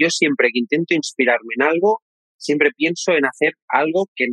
[0.00, 2.00] yo siempre que intento inspirarme en algo,
[2.36, 4.26] siempre pienso en hacer algo que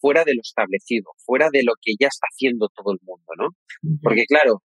[0.00, 3.48] fuera de lo establecido, fuera de lo que ya está haciendo todo el mundo, ¿no?
[4.02, 4.62] Porque claro,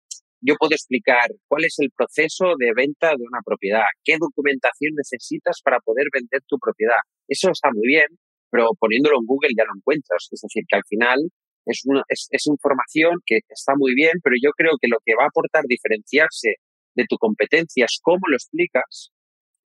[0.42, 5.60] yo puedo explicar cuál es el proceso de venta de una propiedad, qué documentación necesitas
[5.62, 6.98] para poder vender tu propiedad.
[7.28, 8.08] Eso está muy bien,
[8.50, 10.26] pero poniéndolo en Google ya lo encuentras.
[10.32, 11.30] Es decir, que al final
[11.66, 15.24] es, una, es, información que está muy bien, pero yo creo que lo que va
[15.24, 16.58] a aportar diferenciarse
[16.96, 19.12] de tu competencia es cómo lo explicas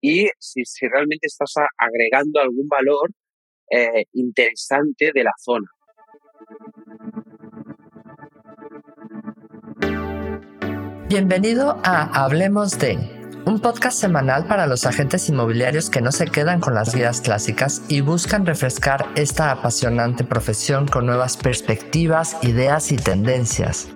[0.01, 3.11] y si, realmente estás agregando algún valor
[3.70, 5.66] eh, interesante de la zona.
[11.09, 12.97] Bienvenido a Hablemos de,
[13.45, 17.82] un podcast semanal para los agentes inmobiliarios que no se quedan con las guías clásicas
[17.88, 23.88] y buscan refrescar esta apasionante profesión con nuevas perspectivas, ideas y tendencias.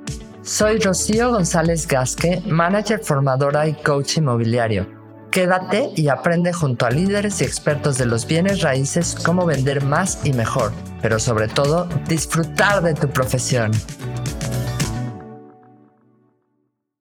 [0.42, 5.03] Soy Rocío González Gasque, manager formadora y coach inmobiliario.
[5.34, 10.25] Quédate y aprende junto a líderes y expertos de los bienes raíces cómo vender más
[10.25, 10.70] y mejor,
[11.03, 13.73] pero sobre todo disfrutar de tu profesión.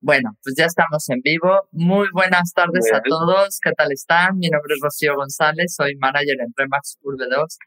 [0.01, 1.69] Bueno, pues ya estamos en vivo.
[1.73, 3.59] Muy buenas tardes a todos.
[3.61, 4.39] ¿Qué tal están?
[4.39, 7.57] Mi nombre es Rocío González, soy manager en Remax Urbe 2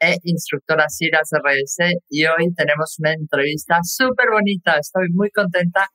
[0.00, 4.78] e instructora CIRAS RS y hoy tenemos una entrevista súper bonita.
[4.78, 5.86] Estoy muy contenta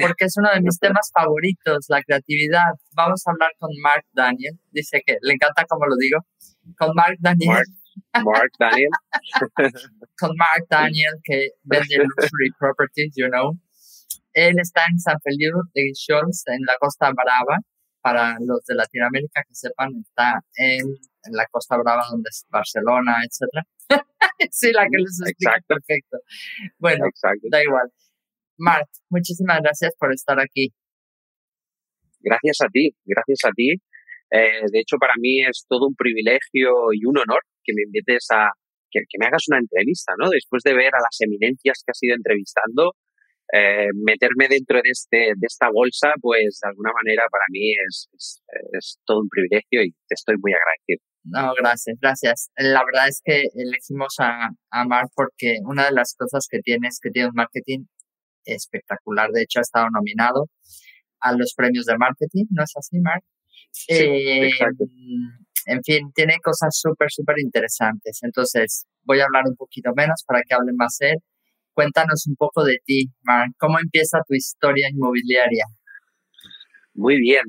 [0.00, 2.72] porque es uno de mis temas favoritos, la creatividad.
[2.94, 4.58] Vamos a hablar con Mark Daniel.
[4.70, 6.20] Dice que le encanta como lo digo.
[6.76, 7.64] Con Mark Daniel.
[8.12, 8.90] Mark, Daniel.
[10.18, 13.58] con Mark Daniel que vende luxury properties, you know.
[14.32, 17.58] Él está en San Feliu de Guixols, en la Costa Brava.
[18.00, 20.94] Para los de Latinoamérica que sepan, está en,
[21.32, 23.66] la Costa Brava, donde es Barcelona, etc.
[24.52, 26.18] sí, la que les explica perfecto.
[26.78, 27.06] Bueno,
[27.50, 27.92] da igual.
[28.58, 30.72] Mark, muchísimas gracias por estar aquí.
[32.20, 33.70] Gracias a ti, gracias a ti.
[34.30, 38.26] Eh, de hecho, para mí es todo un privilegio y un honor que me invites
[38.32, 38.50] a
[38.90, 40.28] que, que, me hagas una entrevista, ¿no?
[40.30, 42.94] Después de ver a las eminencias que has ido entrevistando,
[43.52, 48.10] eh, meterme dentro de, este, de esta bolsa, pues de alguna manera para mí es,
[48.72, 51.00] es, todo un privilegio y te estoy muy agradecido.
[51.24, 52.50] No, gracias, gracias.
[52.56, 56.88] La verdad es que elegimos a, a Mark porque una de las cosas que tiene
[56.88, 57.84] es que tiene un marketing
[58.54, 59.30] espectacular.
[59.30, 60.48] De hecho, ha estado nominado
[61.20, 63.22] a los premios de marketing, ¿no es así, Mark?
[63.70, 64.50] Sí, eh,
[65.66, 68.20] en fin, tiene cosas súper, súper interesantes.
[68.22, 71.18] Entonces, voy a hablar un poquito menos para que hable más él
[71.78, 73.52] Cuéntanos un poco de ti, Mark.
[73.56, 75.64] ¿Cómo empieza tu historia inmobiliaria?
[76.94, 77.44] Muy bien.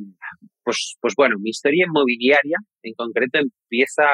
[0.64, 4.06] Pues, pues bueno, mi historia inmobiliaria en concreto empieza,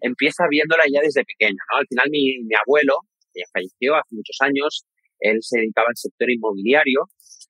[0.00, 1.54] empieza viéndola ya desde pequeño.
[1.70, 1.78] ¿no?
[1.78, 2.94] Al final mi, mi abuelo,
[3.32, 4.84] que ya falleció hace muchos años,
[5.20, 7.08] él se dedicaba al sector inmobiliario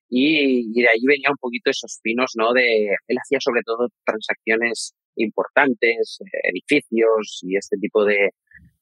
[0.09, 2.53] y, de ahí venía un poquito esos pinos, ¿no?
[2.53, 8.31] De, él hacía sobre todo transacciones importantes, eh, edificios y este tipo de,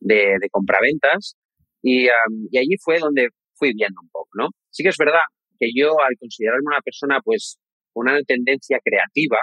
[0.01, 1.37] de, compraventas.
[1.83, 2.07] Y,
[2.51, 4.49] y allí fue donde fui viendo un poco, ¿no?
[4.71, 5.21] Sí que es verdad
[5.59, 7.59] que yo, al considerarme una persona, pues,
[7.95, 9.39] una tendencia creativa,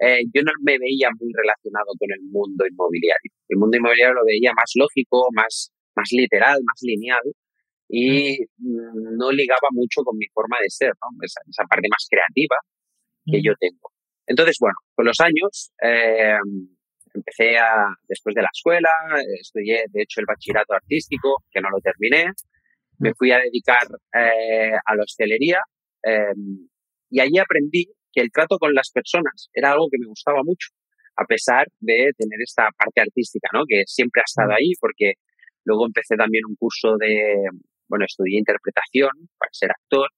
[0.00, 3.30] eh, yo no me veía muy relacionado con el mundo inmobiliario.
[3.48, 7.22] El mundo inmobiliario lo veía más lógico, más, más literal, más lineal
[7.92, 11.08] y no ligaba mucho con mi forma de ser, ¿no?
[11.22, 12.56] Esa, esa parte más creativa
[13.26, 13.90] que yo tengo.
[14.26, 16.38] Entonces, bueno, con los años, eh,
[17.12, 18.90] empecé a, después de la escuela,
[19.40, 22.30] estudié de hecho el bachillerato artístico, que no lo terminé,
[22.98, 23.82] me fui a dedicar
[24.14, 25.60] eh, a la hostelería
[26.02, 26.68] em,
[27.10, 30.68] y allí aprendí que el trato con las personas era algo que me gustaba mucho,
[31.16, 33.64] a pesar de tener esta parte artística, ¿no?
[33.66, 35.14] Que siempre ha estado ahí, porque
[35.64, 37.34] luego empecé también un curso de,
[37.90, 40.08] bueno, estudié interpretación para ser actor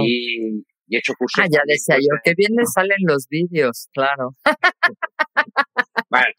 [0.00, 1.42] y, y, he hecho cursos.
[1.42, 4.36] Ah, ya decía yo, que bien me salen los vídeos, claro.
[6.10, 6.32] Vale,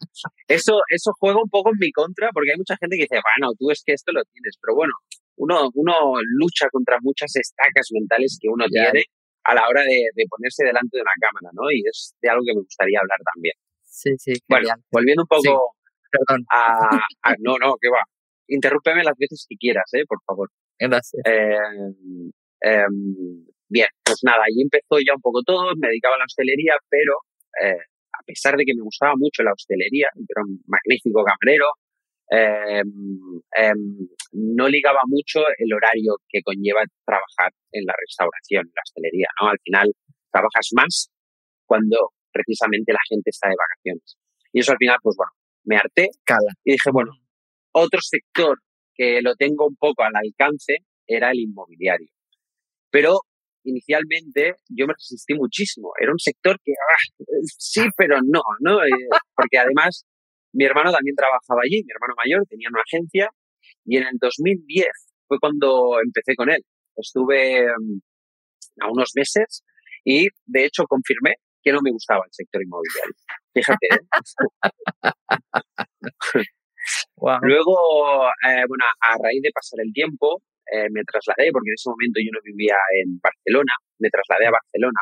[0.48, 3.52] eso, eso juega un poco en mi contra porque hay mucha gente que dice, bueno,
[3.58, 4.94] tú es que esto lo tienes, pero bueno,
[5.36, 5.94] uno, uno
[6.38, 9.04] lucha contra muchas estacas mentales que uno tiene
[9.44, 11.70] a la hora de, de, ponerse delante de una cámara, ¿no?
[11.70, 13.54] Y es de algo que me gustaría hablar también.
[13.82, 14.32] Sí, sí.
[14.48, 15.74] Bueno, volviendo un poco
[16.10, 16.44] Perdón.
[16.50, 18.02] A, No, no, que va.
[18.48, 20.04] Interrúpeme las veces que quieras, ¿eh?
[20.06, 20.50] Por favor.
[20.80, 21.22] Gracias.
[21.26, 21.56] Eh,
[22.64, 22.84] eh,
[23.68, 27.12] bien, pues nada, ahí empezó ya un poco todo, me dedicaba a la hostelería, pero
[27.62, 31.68] eh, a pesar de que me gustaba mucho la hostelería, era un magnífico camarero,
[32.30, 38.82] em, em, no ligaba mucho el horario que conlleva trabajar en la restauración, en la
[38.84, 39.48] hostelería, ¿no?
[39.48, 39.92] Al final
[40.32, 41.10] trabajas más
[41.66, 44.16] cuando precisamente la gente está de vacaciones.
[44.52, 45.32] Y eso al final, pues bueno,
[45.64, 46.52] me harté Cala.
[46.64, 47.12] y dije, bueno,
[47.72, 48.58] otro sector
[49.00, 52.10] que lo tengo un poco al alcance era el inmobiliario.
[52.90, 53.20] Pero
[53.64, 55.92] inicialmente yo me resistí muchísimo.
[55.98, 56.96] Era un sector que ah,
[57.56, 58.84] sí, pero no, ¿no?
[58.84, 60.04] Eh, porque además
[60.52, 63.30] mi hermano también trabajaba allí, mi hermano mayor tenía una agencia
[63.86, 64.86] y en el 2010
[65.26, 66.62] fue cuando empecé con él.
[66.94, 68.00] Estuve mm,
[68.82, 69.64] a unos meses
[70.04, 73.14] y de hecho confirmé que no me gustaba el sector inmobiliario.
[73.54, 73.86] Fíjate.
[73.94, 74.00] ¿eh?
[77.42, 80.42] Luego, eh, bueno, a raíz de pasar el tiempo,
[80.72, 84.56] eh, me trasladé, porque en ese momento yo no vivía en Barcelona, me trasladé a
[84.56, 85.00] Barcelona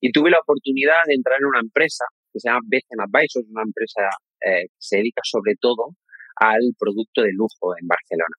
[0.00, 3.62] y tuve la oportunidad de entrar en una empresa que se llama Beckham Advisors, una
[3.62, 4.08] empresa
[4.40, 5.96] que se dedica sobre todo
[6.36, 8.36] al producto de lujo en Barcelona.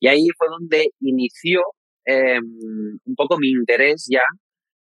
[0.00, 1.60] Y ahí fue donde inició
[2.04, 2.44] em,
[3.04, 4.22] un poco mi interés ya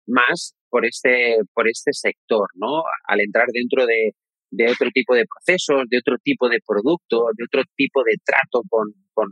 [0.08, 2.84] más por este, por este sector, ¿no?
[3.08, 4.12] Al entrar dentro de,
[4.52, 8.62] de otro tipo de procesos, de otro tipo de producto, de otro tipo de trato
[8.70, 9.28] con, con,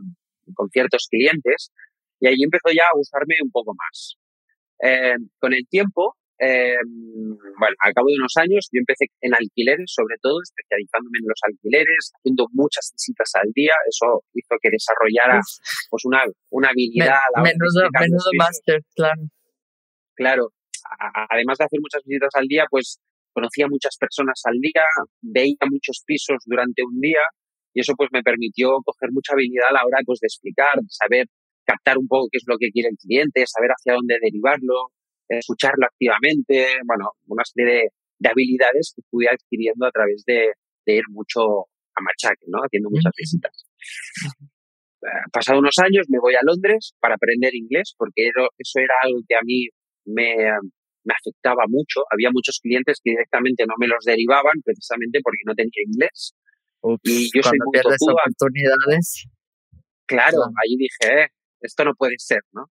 [0.54, 1.72] con ciertos clientes.
[2.20, 4.16] Y ahí empezó ya a gustarme un poco más.
[4.82, 6.76] Eh, con el tiempo, eh,
[7.58, 11.40] bueno, al cabo de unos años, yo empecé en alquileres, sobre todo, especializándome en los
[11.42, 13.72] alquileres, haciendo muchas visitas al día.
[13.88, 15.40] Eso hizo que desarrollara
[15.90, 17.22] pues una, una habilidad.
[17.36, 19.22] menudo menudo máster, claro.
[20.16, 20.48] Claro,
[21.30, 23.00] además de hacer muchas visitas al día, pues
[23.34, 24.86] conocía muchas personas al día,
[25.20, 27.20] veía muchos pisos durante un día
[27.74, 30.88] y eso pues me permitió coger mucha habilidad a la hora pues, de explicar, de
[30.88, 31.26] saber
[31.66, 34.92] captar un poco qué es lo que quiere el cliente, saber hacia dónde derivarlo,
[35.28, 37.90] escucharlo activamente, bueno, una serie
[38.20, 40.52] de, habilidades que fui adquiriendo a través de,
[40.86, 42.60] ir mucho a machaque, ¿no?
[42.60, 43.66] Haciendo muchas visitas.
[45.02, 49.20] Eh, pasado unos años me voy a Londres para aprender inglés porque eso era algo
[49.28, 49.68] que a mí
[50.06, 50.48] me,
[51.04, 52.02] me afectaba mucho.
[52.10, 56.34] Había muchos clientes que directamente no me los derivaban precisamente porque no tenía inglés.
[57.02, 59.28] y yo soy muy oportunidades.
[60.06, 61.28] Claro, ahí dije, eh,
[61.60, 62.66] esto no puede ser, ¿no?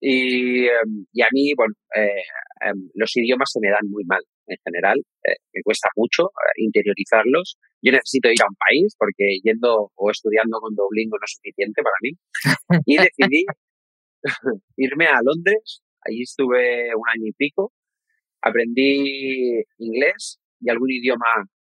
[0.00, 2.22] Y, em, y a mí, bueno, eh,
[2.60, 4.98] em, los idiomas se me dan muy mal en general.
[5.24, 7.58] Eh, me cuesta mucho interiorizarlos.
[7.82, 11.82] Yo necesito ir a un país porque yendo o estudiando con Duolingo no es suficiente
[11.82, 12.12] para mí.
[12.86, 13.44] Y decidí
[14.76, 17.72] irme a Londres Allí estuve un año y pico.
[18.42, 21.26] Aprendí inglés y algún idioma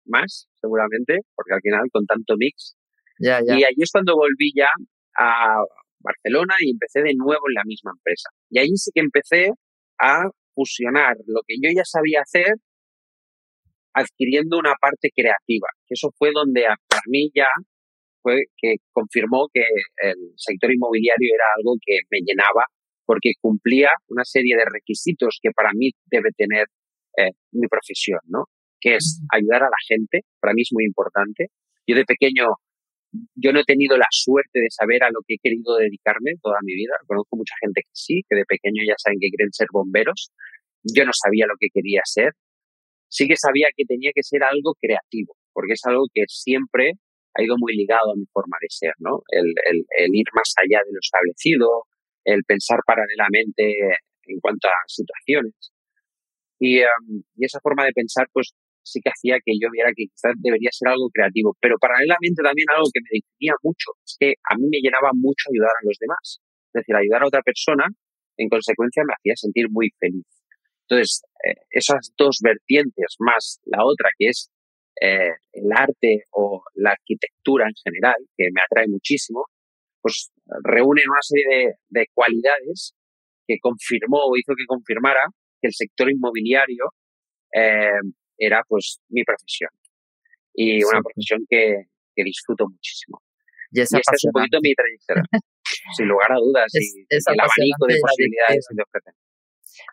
[0.05, 2.77] más, seguramente, porque al final con tanto mix.
[3.19, 4.69] Y allí es cuando volví ya
[5.17, 5.59] a
[6.01, 8.29] Barcelona y empecé de nuevo en la misma empresa.
[8.51, 9.51] Y allí sí que empecé
[9.99, 12.55] a fusionar lo que yo ya sabía hacer
[13.95, 15.69] adquiriendo una parte creativa.
[15.89, 17.49] Eso fue donde para mí ya
[18.23, 19.65] fue que confirmó que
[20.03, 22.67] el sector inmobiliario era algo que me llenaba
[23.07, 26.67] porque cumplía una serie de requisitos que para mí debe tener
[27.17, 28.45] eh, mi profesión, ¿no?
[28.81, 31.49] Que es ayudar a la gente, para mí es muy importante.
[31.87, 32.45] Yo de pequeño,
[33.35, 36.59] yo no he tenido la suerte de saber a lo que he querido dedicarme toda
[36.63, 36.93] mi vida.
[37.07, 40.31] Conozco mucha gente que sí, que de pequeño ya saben que quieren ser bomberos.
[40.83, 42.33] Yo no sabía lo que quería ser.
[43.09, 46.93] Sí que sabía que tenía que ser algo creativo, porque es algo que siempre
[47.35, 49.23] ha ido muy ligado a mi forma de ser, ¿no?
[49.29, 51.87] El, el ir más allá de lo establecido,
[52.27, 53.63] el pensar paralelamente
[54.27, 55.55] en cuanto a situaciones.
[56.59, 58.53] Y, em, y, esa forma de pensar, pues
[58.83, 62.67] sí que hacía que yo viera que quizás debería ser algo creativo, pero paralelamente también
[62.71, 65.99] algo que me definía mucho, es que a mí me llenaba mucho ayudar a los
[65.99, 66.41] demás.
[66.73, 67.87] Es decir, ayudar a otra persona,
[68.37, 70.27] en consecuencia, me hacía sentir muy feliz.
[70.89, 74.51] Entonces, eh, esas dos vertientes más la otra, que es
[75.01, 79.47] eh, el arte o la arquitectura en general, que me atrae muchísimo,
[80.07, 80.31] pues
[80.63, 82.95] reúnen una serie de, cualidades
[83.45, 85.27] que confirmó o hizo que confirmara
[85.61, 86.95] que el sector inmobiliario
[87.53, 87.99] eh,
[88.39, 89.71] era pues mi profesión.
[90.55, 93.21] Y una profesión que, disfruto muchísimo.
[93.73, 95.25] Y, esa es un poquito mi trayectoria,
[95.97, 99.15] sin lugar a dudas, y, el abanico de posibilidades que te ofrecen.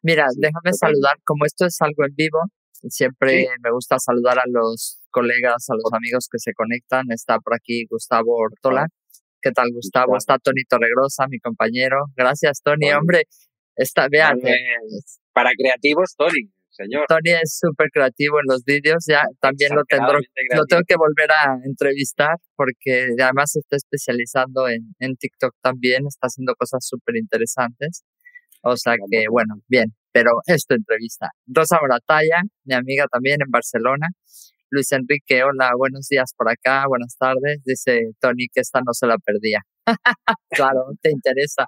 [0.04, 2.40] Mira, déjame saludar, como esto es algo en vivo,
[2.88, 7.06] siempre me gusta saludar a los colegas, a los amigos que se conectan.
[7.10, 8.88] Está por aquí Gustavo Ortola,
[9.44, 10.16] ¿Qué tal, Gustavo?
[10.16, 12.06] Está Tony Torregrosa, mi compañero.
[12.16, 12.94] Gracias, Tony.
[12.94, 13.24] Hombre,
[13.76, 14.40] está, vean.
[15.34, 17.04] Para creativos, Tony, señor.
[17.10, 19.04] Tony es súper creativo en los vídeos.
[19.06, 20.20] Ya también lo, tendré,
[20.56, 26.08] lo tengo que volver a entrevistar porque además se está especializando en, en TikTok también.
[26.08, 28.06] Está haciendo cosas súper interesantes.
[28.62, 29.94] O sea que, bueno, bien.
[30.14, 31.32] Pero esta entrevista.
[31.48, 34.08] Rosa Moratalla, mi amiga también en Barcelona.
[34.74, 37.62] Luis Enrique, hola, buenos días por acá, buenas tardes.
[37.64, 39.60] Dice Tony que esta no se la perdía.
[40.50, 41.68] claro, te interesa.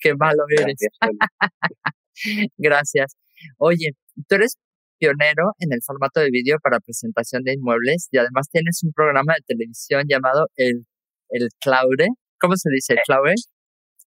[0.00, 0.78] Qué malo eres.
[2.56, 3.16] Gracias.
[3.58, 3.90] Oye,
[4.26, 4.56] tú eres
[4.98, 9.34] pionero en el formato de vídeo para presentación de inmuebles y además tienes un programa
[9.34, 10.86] de televisión llamado El,
[11.28, 12.06] el Claure.
[12.40, 12.94] ¿Cómo se dice?
[12.94, 13.34] ¿El Claure?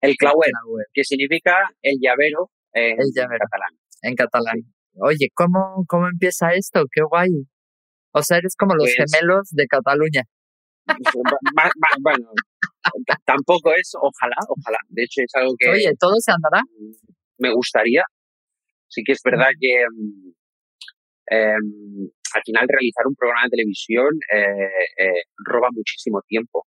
[0.01, 0.51] El Claure,
[0.93, 3.71] que significa el llavero en, catalán.
[4.03, 4.57] En catalán.
[4.99, 6.83] Oye, ¿cómo, ¿cómo empieza esto?
[6.91, 7.47] Qué guay.
[8.17, 10.23] O sea, eres como los pues gemelos de Cataluña.
[12.01, 12.31] bueno,
[13.25, 14.77] tampoco es, ojalá, ojalá.
[14.89, 15.69] De hecho, es algo que.
[15.69, 16.61] Oye, ¿todo se andará?
[17.37, 18.03] Me gustaría.
[18.87, 20.31] Sí que es verdad que mm,
[21.27, 26.65] em, al final realizar un programa de televisión eh, eh, roba muchísimo tiempo.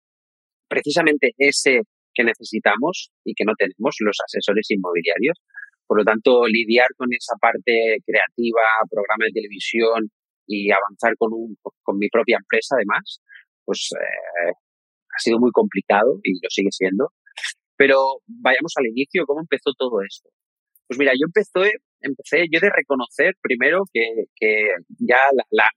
[0.67, 1.81] Precisamente ese
[2.13, 5.37] que necesitamos y que no tenemos los asesores inmobiliarios.
[5.85, 10.09] Por lo tanto, lidiar con esa parte creativa, programa de televisión
[10.47, 13.21] y avanzar con, un, con mi propia empresa, además,
[13.65, 17.09] pues eh, ha sido muy complicado y lo sigue siendo.
[17.77, 20.29] Pero vayamos al inicio, ¿cómo empezó todo esto?
[20.87, 25.67] Pues mira, yo empecé, empecé yo de reconocer primero que, que ya la, la,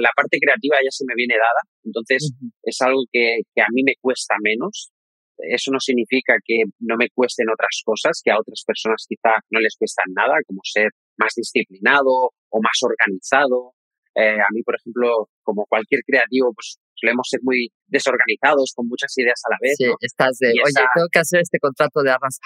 [0.00, 2.32] la, parte creativa ya se me viene dada, entonces
[2.62, 4.90] es algo que, que a mí me cuesta menos.
[5.38, 9.60] Eso no significa que no me cuesten otras cosas que a otras personas quizá no
[9.60, 13.75] les cuestan nada, como ser más disciplinado o más organizado.
[14.16, 19.12] Eh, a mí, por ejemplo, como cualquier creativo, pues solemos ser muy desorganizados, con muchas
[19.18, 19.76] ideas a la vez.
[19.76, 22.40] Sí, estás de, oye, tengo que hacer este contrato de arras.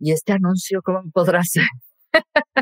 [0.00, 1.68] ¿Y este anuncio cómo podrá ser?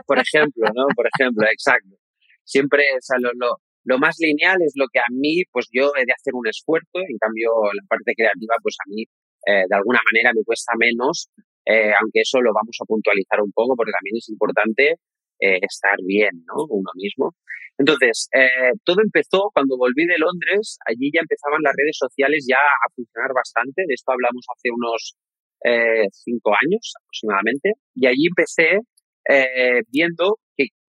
[0.07, 0.87] Por ejemplo, ¿no?
[0.97, 1.95] Por ejemplo, exacto.
[2.43, 5.93] Siempre, o sea, lo, lo, lo, más lineal es lo que a mí, pues yo
[5.95, 9.03] he de hacer un esfuerzo, en cambio la parte creativa, pues a mí,
[9.47, 11.31] eh, de alguna manera me cuesta menos,
[11.65, 14.99] eh, aunque eso lo vamos a puntualizar un poco, porque también es importante
[15.41, 16.65] eh, estar bien, ¿no?
[16.69, 17.35] Uno mismo.
[17.81, 22.61] Entonces, eh, todo empezó cuando volví de Londres, allí ya empezaban las redes sociales ya
[22.61, 25.17] a funcionar bastante, de esto hablamos hace unos
[25.65, 28.81] eh, cinco años aproximadamente, y allí empecé
[29.29, 30.39] eh, viendo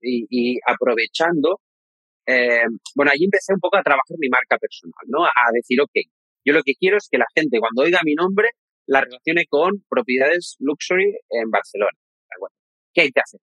[0.03, 1.61] y, aprovechando,
[2.95, 5.23] bueno, allí empecé un poco a trabajar mi marca personal, ¿no?
[5.25, 5.95] A decir, ok,
[6.43, 8.49] yo lo que quiero es que la gente cuando oiga mi nombre
[8.87, 11.97] la relacione con propiedades luxury en Barcelona.
[12.93, 13.39] ¿Qué hay que hacer?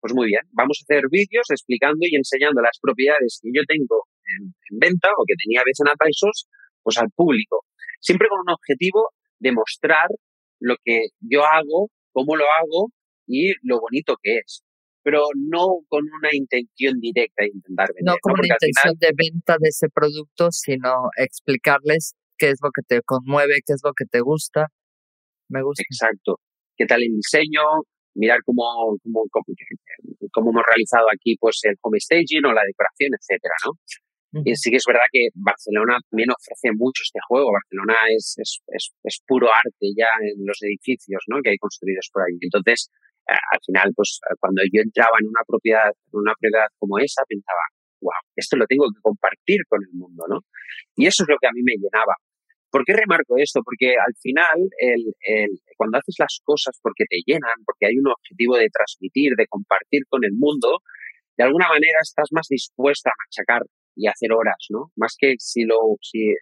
[0.00, 4.06] Pues muy bien, vamos a hacer vídeos explicando y enseñando las propiedades que yo tengo
[4.38, 6.46] en, venta o que tenía veces en Apaisos,
[6.82, 7.64] pues al público.
[8.00, 10.06] Siempre con un objetivo de mostrar
[10.60, 12.90] lo que yo hago, cómo lo hago
[13.26, 14.62] y lo bonito que es.
[15.02, 18.14] Pero no con una intención directa de intentar vender.
[18.14, 22.82] No con una intención de venta de ese producto, sino explicarles qué es lo que
[22.86, 24.66] te conmueve, qué es lo que te gusta.
[25.48, 25.82] Me gusta.
[25.82, 26.40] Exacto.
[26.76, 27.62] ¿Qué tal el diseño?
[28.18, 29.24] Mirar cómo, cómo,
[30.32, 33.72] cómo, hemos realizado aquí pues el home staging o la decoración, etcétera, ¿no?
[34.44, 37.50] Y sí que es verdad que Barcelona también ofrece mucho este juego.
[37.50, 41.40] Barcelona es, es, es, es puro arte ya en los edificios ¿no?
[41.42, 42.36] que hay construidos por ahí.
[42.38, 42.90] Entonces,
[43.24, 47.24] eh, al final, pues cuando yo entraba en una propiedad, en una propiedad como esa,
[47.26, 47.64] pensaba,
[48.02, 50.40] wow, esto lo tengo que compartir con el mundo, ¿no?
[50.94, 52.14] Y eso es lo que a mí me llenaba.
[52.70, 53.60] ¿Por qué remarco esto?
[53.64, 58.08] Porque al final, el, el, cuando haces las cosas porque te llenan, porque hay un
[58.08, 60.80] objetivo de transmitir, de compartir con el mundo,
[61.36, 63.62] de alguna manera estás más dispuesta a machacar
[63.94, 64.92] y hacer horas, ¿no?
[64.96, 66.34] Más que si lo, si,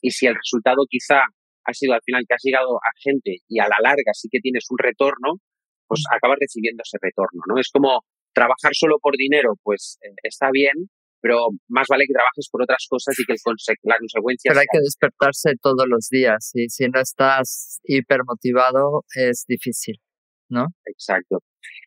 [0.00, 1.24] y si el resultado quizá
[1.64, 4.40] ha sido al final que has llegado a gente y a la larga sí que
[4.40, 5.40] tienes un retorno,
[5.86, 7.58] pues acabas recibiendo ese retorno, ¿no?
[7.58, 10.88] Es como trabajar solo por dinero, pues eh, está bien,
[11.22, 13.38] pero más vale que trabajes por otras cosas y que el
[13.84, 14.50] la consecuencia...
[14.50, 20.02] Pero hay que despertarse todos los días y si no estás hipermotivado es difícil,
[20.50, 20.66] ¿no?
[20.84, 21.38] Exacto.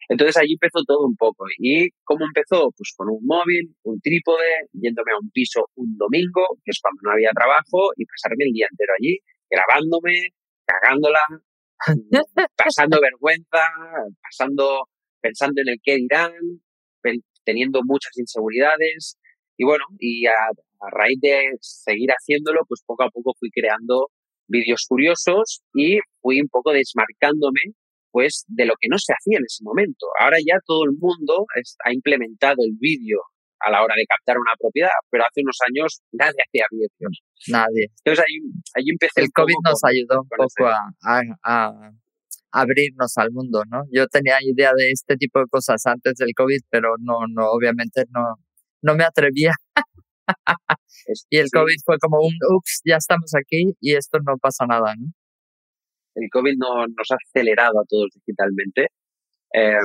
[0.07, 1.45] Entonces allí empezó todo un poco.
[1.59, 2.71] ¿Y cómo empezó?
[2.77, 7.01] Pues con un móvil, un trípode, yéndome a un piso un domingo, que es cuando
[7.03, 10.29] no había trabajo, y pasarme el día entero allí, grabándome,
[10.65, 11.19] cagándola,
[12.55, 13.67] pasando vergüenza,
[14.21, 14.87] pasando,
[15.19, 16.31] pensando en el qué dirán,
[17.43, 19.17] teniendo muchas inseguridades,
[19.57, 20.33] y bueno, y a,
[20.91, 24.09] raíz de seguir haciéndolo, pues poco a poco fui creando
[24.47, 27.73] vídeos curiosos y fui un poco desmarcándome
[28.11, 30.05] pues de lo que no se hacía en ese momento.
[30.19, 31.45] Ahora ya todo el mundo
[31.83, 33.19] ha implementado el vídeo
[33.59, 37.23] a la hora de captar una propiedad, pero hace unos años nadie hacía vídeos.
[37.47, 37.91] Nadie.
[38.03, 38.37] Entonces ahí,
[38.75, 39.21] ahí empecé.
[39.21, 41.91] El COVID nos ayudó un poco a, a,
[42.51, 43.83] abrirnos al mundo, ¿no?
[43.91, 48.05] Yo tenía idea de este tipo de cosas antes del COVID, pero no, no, obviamente
[48.11, 48.39] no,
[48.85, 49.51] no me atrevía.
[51.29, 54.93] y el COVID fue como un, ups, ya estamos aquí y esto no pasa nada,
[54.97, 55.07] ¿no?
[56.15, 58.87] El COVID no, nos ha acelerado a todos digitalmente.
[59.53, 59.83] Eh,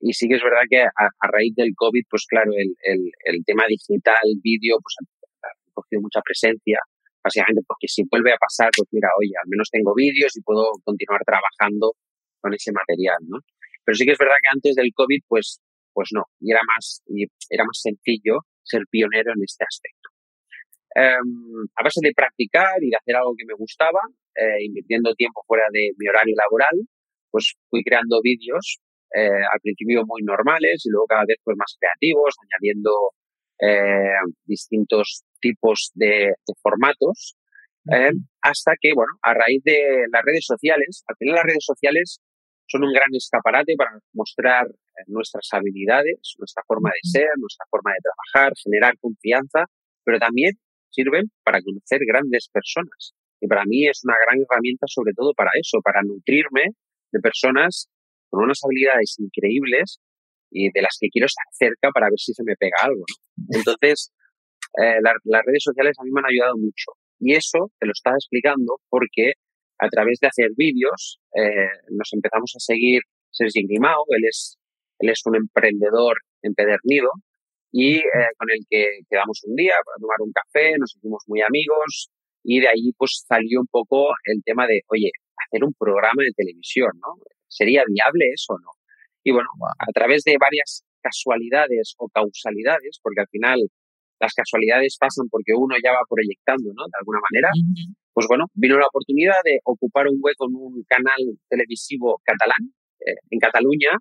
[0.00, 3.44] y sí que es verdad que a, raíz del COVID, pues claro, el, el, el
[3.44, 6.78] tema digital, vídeo, pues ha, cogido mucha presencia,
[7.22, 10.72] básicamente porque si vuelve a pasar, pues mira, oye, al menos tengo vídeos y puedo
[10.84, 11.94] continuar trabajando
[12.40, 13.38] con ese material, ¿no?
[13.84, 15.60] Pero sí que es verdad que antes del COVID, pues
[15.94, 20.10] pues no, y era más, y era más sencillo ser pionero en este aspecto.
[20.96, 24.00] Um, a base de practicar y de hacer algo que me gustaba,
[24.36, 26.86] eh, invirtiendo tiempo fuera de mi horario laboral,
[27.30, 28.78] pues fui creando vídeos
[29.14, 32.90] eh, al principio muy normales y luego cada vez pues más creativos, añadiendo
[33.60, 36.32] eh, distintos tipos de,
[36.62, 37.36] formatos,
[37.92, 38.10] eh,
[38.42, 42.18] hasta que, bueno, a raíz de las redes sociales, al final las redes sociales
[42.66, 44.66] son un gran escaparate para mostrar
[45.06, 49.64] nuestras habilidades, nuestra forma de ser, nuestra forma de trabajar, generar confianza,
[50.04, 50.52] pero también
[50.90, 53.14] sirven para conocer grandes personas.
[53.40, 56.74] Y para mí es una gran herramienta sobre todo para eso, para nutrirme
[57.12, 57.88] de personas
[58.30, 59.98] con unas habilidades increíbles
[60.50, 63.04] y de las que quiero estar cerca para ver si se me pega algo.
[63.50, 64.12] Entonces,
[64.80, 66.92] eh, las redes sociales a mí me han ayudado mucho.
[67.18, 69.34] Y eso te lo estaba explicando porque
[69.78, 74.58] a través de hacer vídeos eh, nos empezamos a seguir Sergi Grimao, él es,
[75.04, 77.10] él es un emprendedor empedernido
[77.70, 81.42] y eh, con el que quedamos un día para tomar un café, nos hicimos muy
[81.42, 82.08] amigos
[82.42, 85.10] y de ahí pues salió un poco el tema de, oye,
[85.46, 87.18] hacer un programa de televisión, ¿no?
[87.48, 88.70] ¿Sería viable eso o no?
[89.24, 93.58] Y bueno, a través de varias casualidades o causalidades, porque al final
[94.20, 96.84] las casualidades pasan porque uno ya va proyectando, ¿no?
[96.84, 97.50] De alguna manera,
[98.12, 103.18] pues bueno, vino la oportunidad de ocupar un hueco en un canal televisivo catalán, eh,
[103.30, 103.98] en Cataluña.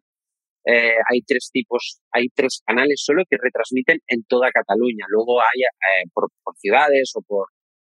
[0.66, 5.06] Eh, hay tres tipos, hay tres canales solo que retransmiten en toda Cataluña.
[5.10, 7.48] Luego hay eh, por, ciudades o por,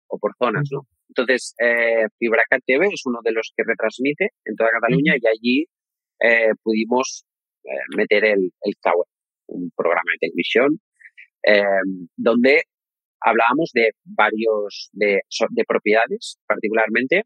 [0.08, 0.86] o por zonas, ¿no?
[1.08, 5.66] Entonces, eh, FibraCat TV es uno de los que retransmite en toda Cataluña y allí
[6.20, 7.24] eh, pudimos
[7.96, 8.74] meter el, el
[9.46, 10.80] un programa de televisión,
[11.42, 12.62] em, donde
[13.20, 17.24] hablábamos de varios, de, de propiedades particularmente.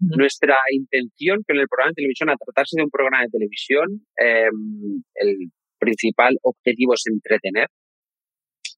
[0.00, 5.02] Nuestra intención con el programa de televisión, a tratarse de un programa de televisión, em,
[5.14, 7.68] el principal objetivo es entretener,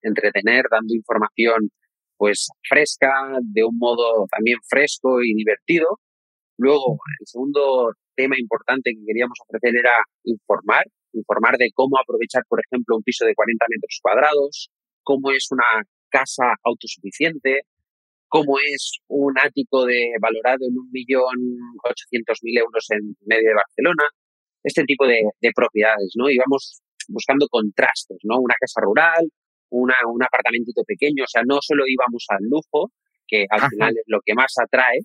[0.03, 1.71] entretener dando información
[2.17, 6.01] pues fresca, de un modo también fresco y divertido.
[6.59, 12.61] Luego, el segundo tema importante que queríamos ofrecer era informar, informar de cómo aprovechar, por
[12.61, 14.69] ejemplo, un piso de 40 metros cuadrados,
[15.05, 17.63] cómo es una casa autosuficiente,
[18.29, 21.37] cómo es un ático de valorado en un millón
[21.83, 24.05] ochocientos mil euros en medio de Barcelona,
[24.63, 26.29] este tipo de, de propiedades, ¿no?
[26.31, 28.39] Íbamos buscando contrastes, ¿no?
[28.39, 29.25] Una casa rural,
[29.71, 32.93] una, un apartamentito pequeño, o sea, no solo íbamos al lujo,
[33.27, 35.01] que al final es lo que más atrae,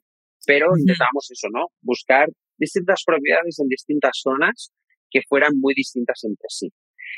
[0.45, 1.67] pero intentábamos eso, ¿no?
[1.82, 4.71] Buscar distintas propiedades en distintas zonas
[5.10, 6.69] que fueran muy distintas entre sí.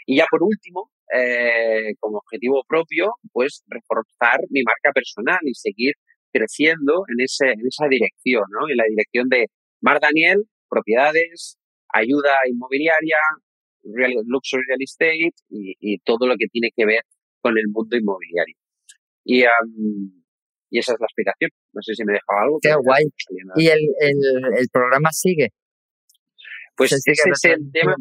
[0.06, 5.94] Y ya por último, eh, como objetivo propio, pues reforzar mi marca personal y seguir
[6.32, 8.70] creciendo en, ese, en esa dirección, ¿no?
[8.70, 9.48] En la dirección de
[9.82, 11.58] Mar Daniel, propiedades,
[11.94, 13.18] ayuda inmobiliaria,
[13.84, 17.04] real, luxury real estate y, y, todo lo que tiene que ver
[17.40, 18.56] con el mundo inmobiliario.
[19.24, 19.44] Y,
[20.70, 21.52] y esa es la explicación.
[21.74, 22.60] No sé si me dejaba algo.
[22.62, 23.06] Qué guay.
[23.56, 25.50] ¿Y el, el, programa sigue?
[26.76, 27.96] Pues ese es el tema.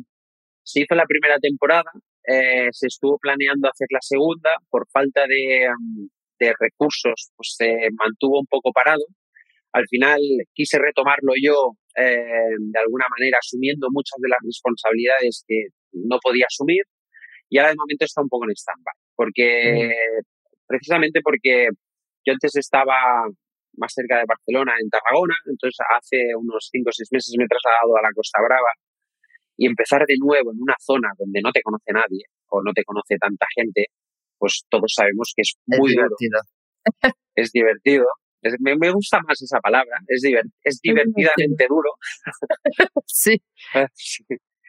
[0.64, 1.90] Se hizo la primera temporada,
[2.26, 5.68] eh, se estuvo planeando hacer la segunda, por falta de,
[6.40, 9.04] de recursos, pues se mantuvo un poco parado.
[9.72, 10.20] Al final
[10.54, 16.46] quise retomarlo yo eh, de alguna manera, asumiendo muchas de las responsabilidades que no podía
[16.48, 16.82] asumir,
[17.50, 19.92] y ahora de momento está un poco en stand-by porque
[20.66, 21.68] precisamente porque
[22.26, 22.96] yo antes estaba
[23.76, 27.48] más cerca de Barcelona, en Tarragona, entonces hace unos 5 o 6 meses me he
[27.48, 28.70] trasladado a la Costa Brava
[29.56, 32.84] y empezar de nuevo en una zona donde no te conoce nadie o no te
[32.84, 33.86] conoce tanta gente,
[34.38, 36.40] pues todos sabemos que es muy divertido.
[37.34, 38.06] es divertido.
[38.60, 40.22] me, me, gusta más esa palabra, es,
[40.62, 41.90] es divertidamente duro.
[43.06, 43.42] sí.
[43.94, 44.24] sí.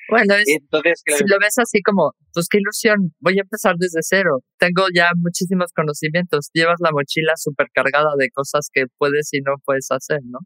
[0.08, 4.42] Bueno, Entonces, si lo ves así como, pues qué ilusión, voy a empezar desde cero.
[4.60, 6.50] Tengo ya muchísimos conocimientos.
[6.54, 10.40] Llevas la mochila súper cargada de cosas que puedes y no puedes hacer, ¿no?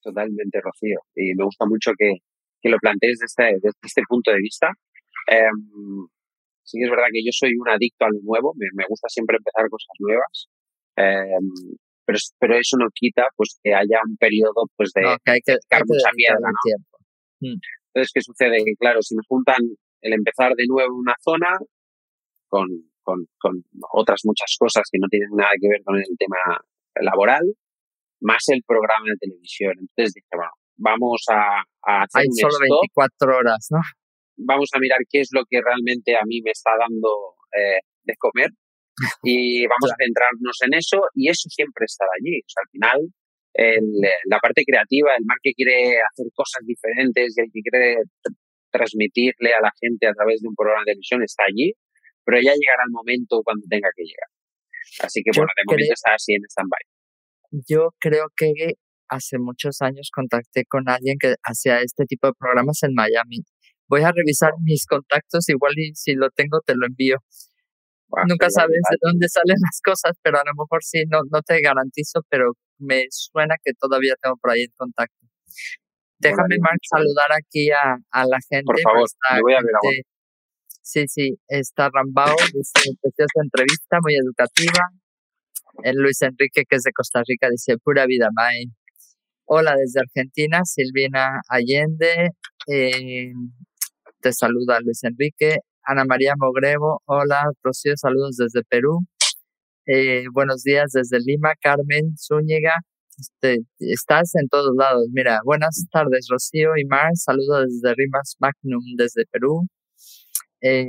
[0.00, 1.00] Totalmente, Rocío.
[1.14, 2.16] Y me gusta mucho que,
[2.62, 4.68] que lo plantees desde, desde, este punto de vista.
[5.30, 5.50] Eh,
[6.62, 9.08] sí que es verdad que yo soy un adicto a lo nuevo, me, me gusta
[9.08, 10.48] siempre empezar cosas nuevas.
[10.96, 11.42] Eh,
[12.04, 15.40] pero, pero eso no quita pues que haya un periodo pues de no, que hay
[15.44, 16.58] que, hay mucha mierda, ¿no?
[16.62, 16.98] Tiempo.
[17.40, 17.58] Mm.
[17.92, 18.56] Entonces, ¿qué sucede?
[18.64, 19.60] Que, claro, si me juntan
[20.00, 21.58] el empezar de nuevo una zona
[22.48, 22.66] con,
[23.02, 26.38] con, con otras muchas cosas que no tienen nada que ver con el tema
[27.00, 27.44] laboral,
[28.20, 29.74] más el programa de televisión.
[29.78, 33.80] Entonces dije, bueno, vamos a, a hacer Hay solo 24 horas, ¿no?
[34.36, 38.14] Vamos a mirar qué es lo que realmente a mí me está dando eh, de
[38.18, 38.50] comer
[39.22, 42.40] y vamos a centrarnos en eso y eso siempre estará allí.
[42.40, 42.98] O sea, al final
[43.54, 43.84] el,
[44.26, 47.96] la parte creativa, el mar que quiere hacer cosas diferentes y el que quiere
[48.70, 51.72] transmitirle a la gente a través de un programa de televisión está allí,
[52.24, 54.30] pero ya llegará el momento cuando tenga que llegar.
[55.04, 56.84] Así que bueno, de momento está así en stand-by.
[57.68, 58.80] Yo creo que
[59.12, 63.44] hace muchos años contacté con alguien que hacía este tipo de programas en Miami.
[63.88, 67.18] Voy a revisar mis contactos, igual y si lo tengo te lo envío.
[68.28, 71.60] Nunca sabes de dónde salen las cosas, pero a lo mejor sí, no, no te
[71.60, 75.26] garantizo, pero me suena que todavía tengo por ahí el contacto.
[76.18, 78.64] Déjame, Mark, saludar aquí a, a la gente.
[78.64, 79.08] Por favor,
[79.42, 80.04] voy a ver
[80.82, 84.82] Sí, sí, está Rambao, dice, preciosa entrevista, muy educativa.
[85.84, 88.66] El Luis Enrique, que es de Costa Rica, dice, pura vida, May.
[89.46, 92.30] Hola desde Argentina, Silvina Allende.
[92.68, 93.32] Eh,
[94.20, 95.58] te saluda Luis Enrique.
[95.84, 99.00] Ana María Mogrevo, hola, Rocío, saludos desde Perú.
[99.86, 102.72] Eh, buenos días desde Lima, Carmen Zúñiga.
[103.18, 105.06] Este, estás en todos lados.
[105.12, 107.10] Mira, buenas tardes, Rocío y Mar.
[107.14, 109.66] Saludos desde Rimas Magnum, desde Perú.
[110.62, 110.86] Eh,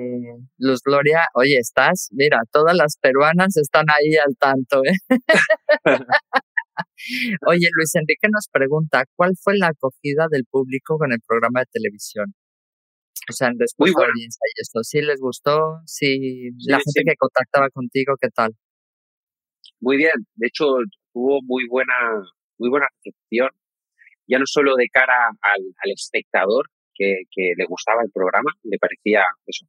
[0.59, 2.09] Luz Gloria, oye, ¿estás?
[2.11, 4.81] Mira, todas las peruanas están ahí al tanto.
[4.85, 4.93] ¿eh?
[7.47, 11.65] oye, Luis Enrique nos pregunta, ¿cuál fue la acogida del público con el programa de
[11.71, 12.33] televisión?
[13.29, 15.79] O sea, en respuesta a audiencia y esto, ¿sí les gustó?
[15.85, 18.51] ¿Sí, la gente que contactaba contigo, qué tal?
[19.79, 20.65] Muy bien, de hecho
[21.13, 21.93] tuvo muy buena,
[22.57, 23.49] muy buena recepción,
[24.27, 28.77] ya no solo de cara al, al espectador, que, que, le gustaba el programa, le
[28.77, 29.65] parecía eso,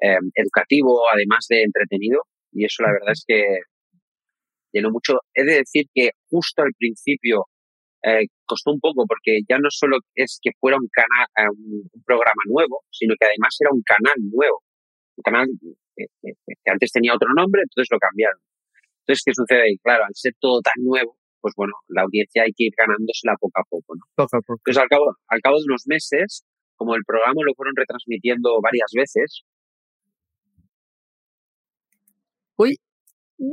[0.00, 3.60] eh, educativo, además de entretenido, y eso la verdad es que
[4.74, 5.14] llenó mucho.
[5.34, 7.46] He de decir que justo al principio
[8.02, 11.88] eh, costó un poco porque ya no solo es que fuera un canal, eh, un,
[12.04, 14.62] programa nuevo, sino que además era un canal nuevo.
[15.16, 15.46] Un canal
[15.96, 18.38] que, antes tenía otro nombre, entonces lo cambiaron.
[19.00, 19.76] Entonces, ¿qué sucede?
[19.82, 23.60] claro, al ser todo tan nuevo, pues bueno, la audiencia hay que ir ganándosela poco
[23.60, 24.04] a poco, ¿no?
[24.16, 24.60] Poco a poco.
[24.64, 26.44] Entonces, al cabo, al cabo de unos meses,
[26.76, 29.44] como el programa lo fueron retransmitiendo varias veces.
[32.56, 32.76] Uy,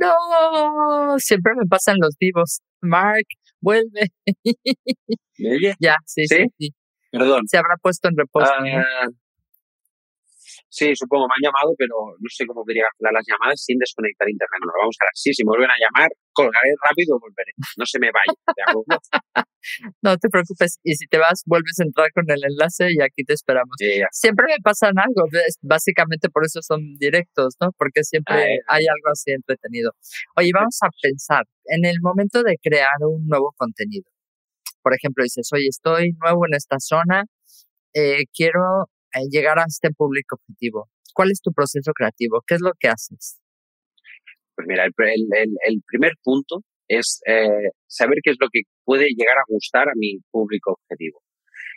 [0.00, 2.60] no, siempre me pasan los vivos.
[2.80, 3.26] Mark,
[3.60, 4.12] vuelve.
[5.38, 6.74] ¿Me Ya, sí, sí, sí,
[7.10, 7.46] Perdón.
[7.46, 8.50] Se habrá puesto en reposo.
[8.50, 9.06] Ah,
[10.72, 14.24] Sí, supongo, me han llamado, pero no sé cómo quería cancelar las llamadas sin desconectar
[14.24, 14.56] internet.
[14.64, 15.12] Bueno, vamos a ver.
[15.12, 17.52] Sí, si me vuelven a llamar, colgaré rápido y volveré.
[17.76, 18.32] No se me vaya.
[20.00, 20.80] no te preocupes.
[20.82, 23.76] Y si te vas, vuelves a entrar con el enlace y aquí te esperamos.
[24.12, 25.28] siempre me pasan algo.
[25.60, 27.68] Básicamente por eso son directos, ¿no?
[27.76, 29.92] Porque siempre hay algo así entretenido.
[30.40, 34.08] Oye, vamos a pensar en el momento de crear un nuevo contenido.
[34.80, 37.24] Por ejemplo, dices, oye, estoy nuevo en esta zona,
[37.92, 38.88] eh, quiero
[39.30, 40.88] llegar a este público objetivo?
[41.14, 42.42] ¿Cuál es tu proceso creativo?
[42.46, 43.40] ¿Qué es lo que haces?
[44.54, 49.38] Pues mira, el, el, primer punto es eh, saber qué es lo que puede llegar
[49.38, 51.22] a gustar a mi público objetivo.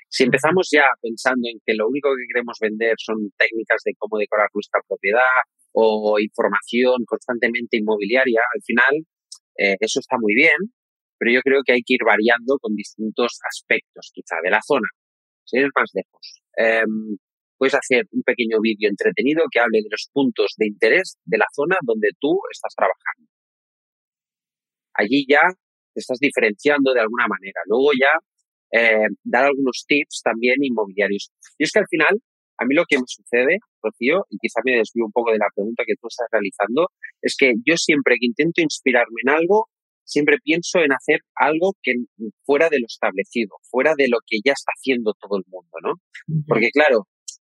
[0.09, 4.17] Si empezamos ya pensando en que lo único que queremos vender son técnicas de cómo
[4.17, 5.43] decorar nuestra propiedad
[5.73, 9.05] o información constantemente inmobiliaria, al final
[9.57, 10.55] eh, eso está muy bien,
[11.17, 14.87] pero yo creo que hay que ir variando con distintos aspectos, quizá, de la zona.
[15.43, 17.17] Si eres más lejos, em,
[17.65, 21.45] puedes hacer un pequeño vídeo entretenido que hable de los puntos de interés de la
[21.51, 23.25] zona donde tú estás trabajando.
[24.93, 25.41] Allí ya
[25.93, 27.59] te estás diferenciando de alguna manera.
[27.65, 28.13] Luego ya
[28.71, 31.31] eh, dar algunos tips también inmobiliarios.
[31.57, 32.21] Y es que al final,
[32.59, 35.49] a mí lo que me sucede, Rocío, y quizá me desvío un poco de la
[35.55, 36.89] pregunta que tú estás realizando,
[37.21, 39.69] es que yo siempre que intento inspirarme en algo,
[40.03, 41.93] siempre pienso en hacer algo que
[42.45, 45.93] fuera de lo establecido, fuera de lo que ya está haciendo todo el mundo, ¿no?
[46.47, 47.07] Porque claro,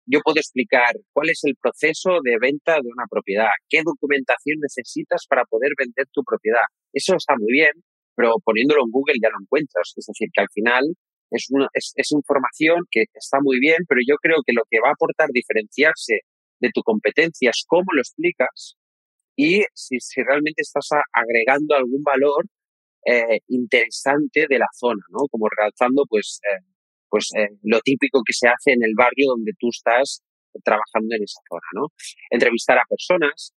[0.06, 5.26] yo puedo explicar cuál es el proceso de venta de una propiedad, qué documentación necesitas
[5.28, 6.66] para poder vender tu propiedad.
[6.92, 7.72] Eso está muy bien,
[8.16, 9.94] pero poniéndolo en Google ya lo encuentras.
[9.96, 10.84] Es decir, que al final
[11.32, 14.90] es, una, es, información que está muy bien, pero yo creo que lo que va
[14.90, 16.22] a aportar diferenciarse
[16.60, 18.76] de tu competencia es cómo lo explicas
[19.36, 22.46] y si, realmente estás agregando algún valor
[23.06, 25.28] eh, interesante de la zona, ¿no?
[25.30, 26.62] Como realzando, pues, eh,
[27.14, 30.24] pues eh, lo típico que se hace en el barrio donde tú estás
[30.64, 31.86] trabajando en esa zona, ¿no?
[32.32, 33.54] Entrevistar a personas.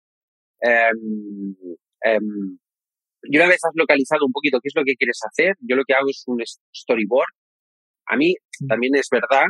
[0.60, 1.54] Em,
[2.02, 2.58] em,
[3.22, 5.84] y una vez has localizado un poquito qué es lo que quieres hacer, yo lo
[5.86, 6.42] que hago es un
[6.74, 7.30] storyboard.
[8.06, 8.34] A mí
[8.68, 9.46] también es verdad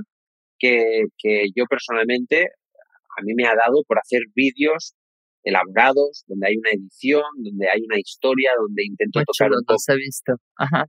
[0.59, 2.49] que, que yo personalmente,
[3.17, 4.93] a mí me ha dado por hacer vídeos
[5.45, 9.81] elaborados, donde hay una edición, donde hay una historia, donde intento tocar un poco.
[9.89, 10.35] he visto.
[10.59, 10.85] Ajá.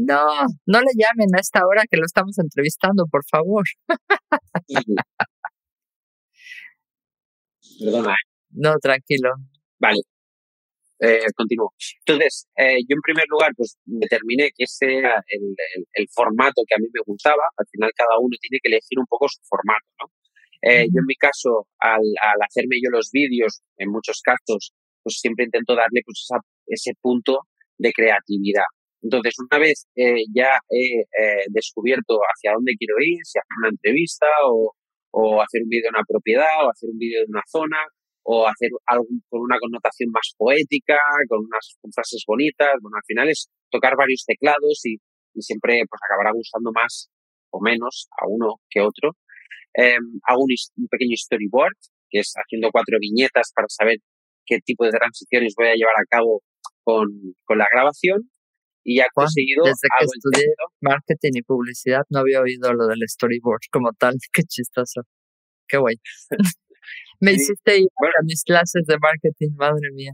[0.00, 0.28] No,
[0.66, 3.64] no le llamen a esta hora que lo estamos entrevistando, por favor.
[7.80, 8.14] Perdona.
[8.50, 9.30] No, tranquilo.
[9.80, 9.98] Vale.
[11.00, 11.72] Eh, continúo.
[12.06, 15.54] Entonces, eh, yo en primer lugar, pues determiné que ese era el,
[15.94, 17.42] el, formato que a mí me gustaba.
[17.56, 20.06] Al final, cada uno tiene que elegir un poco su formato, ¿no?
[20.62, 25.18] Eh, yo en mi caso, al, al hacerme yo los vídeos, en muchos casos, pues
[25.20, 27.40] siempre intento darle pues esa, ese punto
[27.78, 28.66] de creatividad.
[29.02, 33.70] Entonces, una vez eh, ya he eh, descubierto hacia dónde quiero ir, si hacer una
[33.70, 34.74] entrevista o,
[35.12, 37.78] o hacer un vídeo de una propiedad o hacer un vídeo de una zona
[38.30, 43.28] o hacer algo con una connotación más poética, con unas frases bonitas, bueno, al final
[43.30, 44.96] es tocar varios teclados y,
[45.34, 47.08] y siempre pues acabará gustando más
[47.50, 49.16] o menos a uno que otro.
[49.72, 51.76] Em, hago un, un, pequeño storyboard,
[52.10, 53.98] que es haciendo cuatro viñetas para saber
[54.44, 56.42] qué tipo de transiciones voy a llevar a cabo
[56.84, 57.08] con,
[57.44, 58.30] con la grabación.
[58.88, 59.64] Y ya he conseguido.
[59.64, 60.46] Desde que estudié
[60.80, 64.14] marketing y publicidad no había oído lo del storyboard como tal.
[64.32, 65.02] Qué chistoso.
[65.68, 65.96] Qué guay.
[67.20, 70.12] me hiciste ir a mis clases de marketing, madre mía.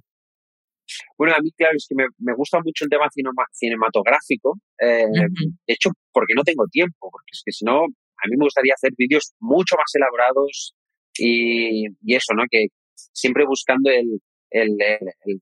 [1.17, 3.07] Bueno, a mí, claro, es que me, me gusta mucho el tema
[3.53, 4.59] cinematográfico.
[4.81, 8.45] Eh, De hecho, porque no tengo tiempo, porque es que si no, a mí me
[8.45, 10.75] gustaría hacer vídeos mucho más elaborados
[11.17, 12.43] y, y eso, ¿no?
[12.51, 12.67] Que
[13.13, 14.19] siempre buscando el,
[14.51, 15.41] el, el,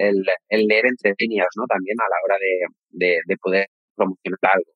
[0.00, 1.64] el, el leer entre líneas, ¿no?
[1.68, 2.54] También a la hora de,
[2.90, 4.72] de, de poder promocionar algo.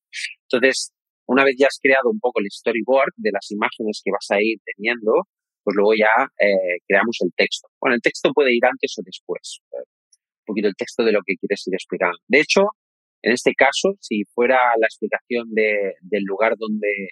[0.46, 0.92] Entonces,
[1.26, 4.42] una vez ya has creado un poco el storyboard de las imágenes que vas a
[4.42, 5.24] ir teniendo,
[5.64, 7.68] pues luego ya eh, creamos el texto.
[7.80, 11.36] Bueno, el texto puede ir antes o después un poquito el texto de lo que
[11.36, 12.18] quieres ir explicando.
[12.28, 12.68] De hecho,
[13.22, 17.08] en este caso, si fuera la explicación de, del lugar donde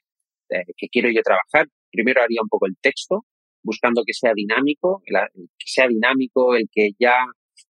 [0.51, 3.25] eh, que quiero yo trabajar, primero haría un poco el texto,
[3.63, 7.17] buscando que sea dinámico, que sea dinámico, el que ya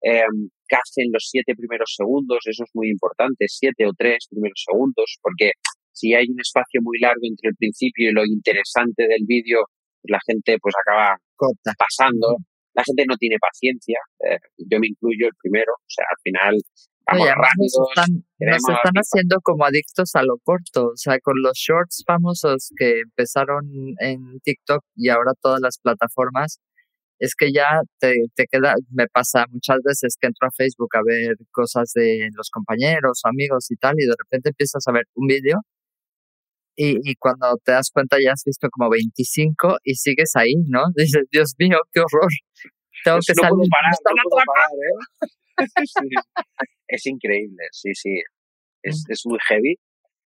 [0.05, 0.23] eh,
[0.69, 5.19] case en los siete primeros segundos, eso es muy importante, siete o tres primeros segundos,
[5.23, 5.53] porque
[5.93, 9.61] si hay un espacio muy largo entre el principio y lo interesante del vídeo,
[10.03, 11.17] pues la gente pues acaba
[11.79, 12.37] pasando.
[12.75, 16.57] La gente no tiene paciencia, eh, yo me incluyo el primero, o sea, al final
[17.07, 17.87] vamos rápido.
[18.41, 23.01] Nos están, haciendo como adictos a lo corto, o sea, con los shorts famosos que
[23.01, 26.59] empezaron en TikTok y ahora todas las plataformas,
[27.19, 31.03] es que ya te, te queda, me pasa muchas veces que entro a Facebook a
[31.05, 35.05] ver cosas de los compañeros o amigos y tal, y de repente empiezas a ver
[35.15, 35.61] un vídeo
[36.77, 40.83] y, y, cuando te das cuenta ya has visto como 25 y sigues ahí, ¿no?
[40.97, 42.31] Dices, Dios mío, qué horror.
[43.05, 43.69] Tengo que salir.
[44.83, 44.97] ¿eh?
[46.87, 48.21] Es increíble, sí, sí.
[48.83, 49.77] Es, es muy heavy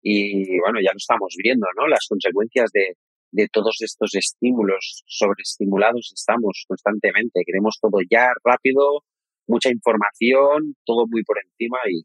[0.03, 1.87] y bueno, ya lo estamos viendo, ¿no?
[1.87, 2.97] Las consecuencias de,
[3.33, 7.43] de todos estos estímulos, sobreestimulados estamos constantemente.
[7.47, 9.05] Queremos todo ya, rápido,
[9.47, 12.03] mucha información, todo muy por encima y,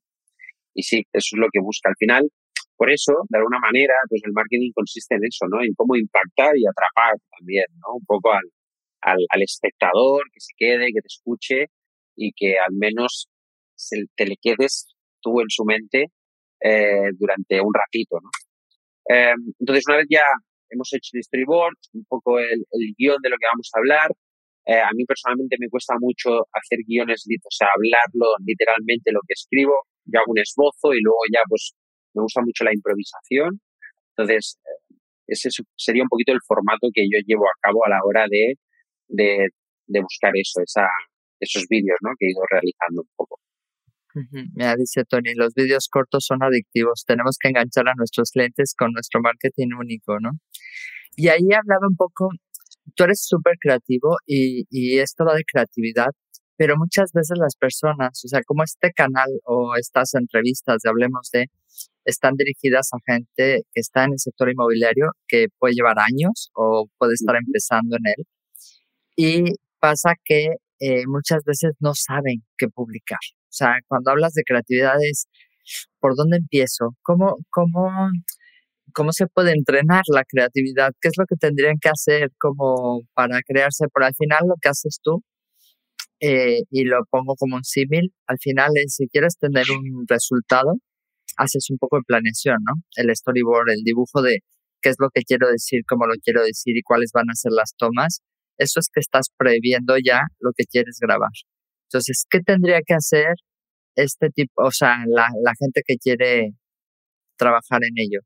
[0.73, 1.89] y sí, eso es lo que busca.
[1.89, 2.29] Al final,
[2.77, 5.63] por eso, de alguna manera, pues el marketing consiste en eso, ¿no?
[5.63, 7.95] En cómo impactar y atrapar también, ¿no?
[7.95, 11.65] Un poco al, al, espectador, que se quede, que te escuche
[12.15, 13.29] y que al menos
[14.15, 14.87] te le quedes
[15.21, 16.07] tú en su mente
[16.61, 18.29] eh, durante un ratito, ¿no?
[19.07, 20.23] Eh, entonces, una vez ya
[20.75, 24.09] hemos hecho el storyboard, un poco el, el guion de lo que vamos a hablar,
[24.65, 29.33] eh, a mí personalmente me cuesta mucho hacer guiones, o sea, hablarlo literalmente lo que
[29.33, 29.73] escribo,
[30.05, 31.73] yo hago un esbozo y luego ya pues
[32.13, 33.61] me gusta mucho la improvisación.
[34.17, 34.95] Entonces, eh,
[35.27, 38.55] ese sería un poquito el formato que yo llevo a cabo a la hora de,
[39.07, 39.49] de,
[39.85, 40.87] de buscar eso, esa,
[41.39, 42.11] esos vídeos ¿no?
[42.17, 43.39] que he ido realizando un poco.
[44.55, 47.03] Mira, dice Tony, los vídeos cortos son adictivos.
[47.05, 50.31] Tenemos que enganchar a nuestros clientes con nuestro marketing único, ¿no?
[51.15, 52.29] Y ahí he hablado un poco,
[52.95, 56.09] tú eres súper creativo y, y esto va de creatividad,
[56.57, 61.29] pero muchas veces las personas, o sea, como este canal o estas entrevistas de Hablemos
[61.31, 61.47] de,
[62.05, 66.87] están dirigidas a gente que está en el sector inmobiliario, que puede llevar años o
[66.97, 68.25] puede estar empezando en él.
[69.15, 69.43] Y
[69.79, 73.19] pasa que eh, muchas veces no saben qué publicar.
[73.43, 75.27] O sea, cuando hablas de creatividad es,
[75.99, 76.95] ¿por dónde empiezo?
[77.01, 78.09] ¿Cómo, cómo,
[78.95, 80.91] cómo se puede entrenar la creatividad?
[81.01, 83.87] ¿Qué es lo que tendrían que hacer como para crearse?
[83.93, 85.21] Por al final lo que haces tú,
[86.21, 90.73] eh, y lo pongo como un símil, al final si quieres tener un resultado,
[91.37, 92.81] haces un poco de planeación, ¿no?
[92.95, 94.39] El storyboard, el dibujo de
[94.81, 97.51] qué es lo que quiero decir, cómo lo quiero decir y cuáles van a ser
[97.51, 98.21] las tomas.
[98.57, 101.31] Eso es que estás previendo ya lo que quieres grabar.
[101.89, 103.33] Entonces, ¿qué tendría que hacer
[103.95, 106.51] este tipo, o sea, la, la gente que quiere
[107.37, 108.21] trabajar en ello?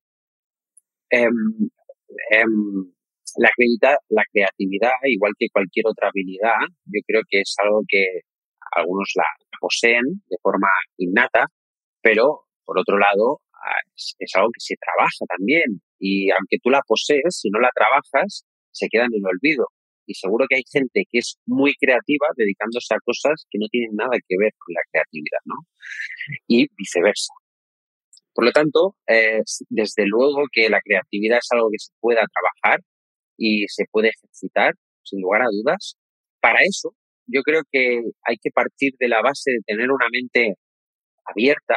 [3.37, 8.21] La, creatividad, la creatividad, igual que cualquier otra habilidad, yo creo que es algo que
[8.75, 9.25] algunos la
[9.59, 11.45] poseen de forma innata,
[12.01, 15.81] pero por otro lado, ah, es, algo que se trabaja también.
[15.99, 19.67] Y aunque tú la posees, si no la trabajas, se queda en el olvido.
[20.05, 23.95] Y seguro que hay gente que es muy creativa dedicándose a cosas que no tienen
[23.95, 25.55] nada que ver con la creatividad, ¿no?
[26.47, 27.33] Y viceversa.
[28.39, 32.79] Por lo tanto, eh, desde luego que la creatividad es algo que se pueda trabajar
[33.37, 35.97] y se puede ejercitar, sin lugar a dudas.
[36.39, 36.95] Para eso,
[37.27, 40.53] yo creo que hay que partir de la base de tener una mente
[41.25, 41.75] abierta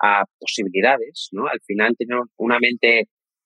[0.00, 1.46] a posibilidades, ¿no?
[1.46, 3.00] Al final tenemos una mente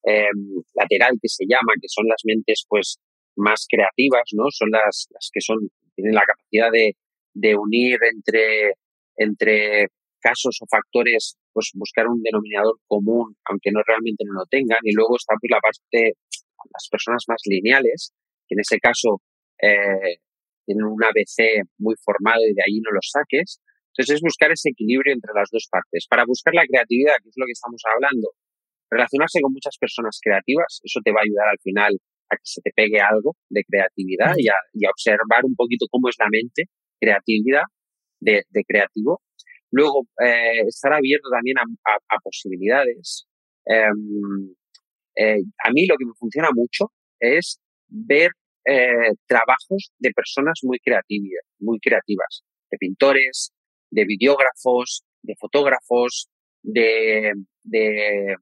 [0.05, 2.99] em, lateral que se llama, que son las mentes pues
[3.35, 4.45] más creativas, ¿no?
[4.51, 6.93] Son las, las que son, tienen la capacidad de,
[7.35, 8.75] de unir entre,
[9.17, 9.89] entre
[10.21, 14.79] casos o factores, pues buscar un denominador común, aunque no realmente no lo tengan.
[14.83, 16.17] Y luego está pues la parte,
[16.73, 18.13] las personas más lineales,
[18.47, 19.21] que en ese caso
[19.61, 20.19] eh,
[20.65, 23.61] tienen un ABC muy formado y de ahí no los saques.
[23.93, 26.07] Entonces es buscar ese equilibrio entre las dos partes.
[26.09, 28.33] Para buscar la creatividad, que es lo que estamos hablando,
[28.91, 31.93] relacionarse con muchas personas creativas, eso te va a ayudar al final
[32.31, 36.17] a que se te pegue algo de creatividad y a, observar un poquito cómo es
[36.19, 36.65] la mente
[37.01, 37.65] creatividad
[38.21, 39.21] de, creativo.
[39.73, 43.27] Luego, eh, estar abierto también a, posibilidades.
[43.65, 44.55] Em,
[45.17, 47.59] eh, a mí lo que me funciona mucho es
[47.89, 48.31] ver
[48.67, 53.53] eh, trabajos de personas muy creativas, muy creativas, de pintores,
[53.91, 56.29] de videógrafos, de fotógrafos,
[56.63, 57.33] de,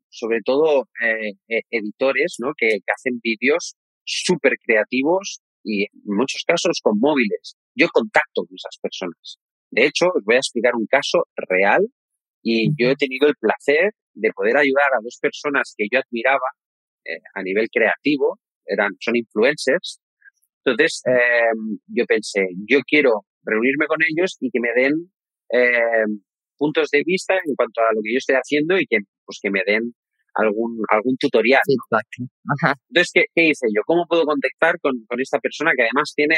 [0.09, 2.53] sobre todo e, editores, ¿no?
[2.57, 7.57] Que, que hacen vídeos súper creativos y en muchos casos con móviles.
[7.77, 9.39] Yo contacto con esas personas.
[9.71, 11.87] De hecho, os voy a explicar un caso real
[12.43, 16.49] y yo he tenido el placer de poder ayudar a dos personas que yo admiraba
[17.05, 20.01] eh, a nivel creativo, eran, son influencers.
[20.65, 21.53] Entonces, eh,
[21.87, 25.11] yo pensé, yo quiero reunirme con ellos y que me den
[25.53, 26.05] eh,
[26.57, 29.51] puntos de vista en cuanto a lo que yo estoy haciendo y que, pues, que
[29.51, 29.95] me den
[30.35, 31.61] algún, algún tutorial.
[32.89, 33.83] Entonces, ¿qué, ¿qué, hice yo?
[33.87, 36.37] ¿Cómo puedo contactar con, con, esta persona que además tiene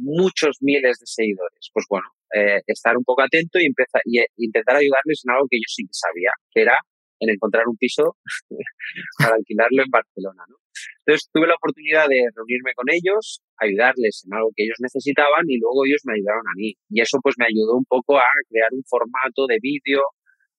[0.00, 1.70] muchos miles de seguidores?
[1.72, 5.58] Pues bueno, eh, estar un poco atento y, empezar, y intentar ayudarles en algo que
[5.58, 6.76] yo sí que sabía, que era
[7.20, 8.16] en encontrar un piso
[9.18, 10.42] para alquilarlo en Barcelona.
[10.48, 10.56] ¿no?
[11.04, 15.60] Entonces tuve la oportunidad de reunirme con ellos, ayudarles en algo que ellos necesitaban y
[15.60, 16.72] luego ellos me ayudaron a mí.
[16.88, 20.00] Y eso pues me ayudó un poco a crear un formato de vídeo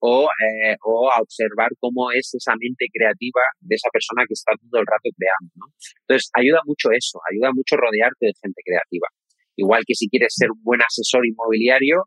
[0.02, 4.54] o, eh, o a observar cómo es esa mente creativa de esa persona que está
[4.58, 5.70] todo el rato creando.
[6.06, 9.08] Entonces ayuda mucho eso, ayuda mucho rodearte de gente creativa.
[9.62, 12.06] Igual que si quieres ser un buen asesor inmobiliario,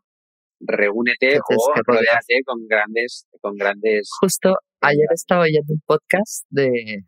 [0.59, 4.09] reúnete o rodeate con grandes, con grandes.
[4.19, 7.05] Justo ayer estaba oyendo un podcast de,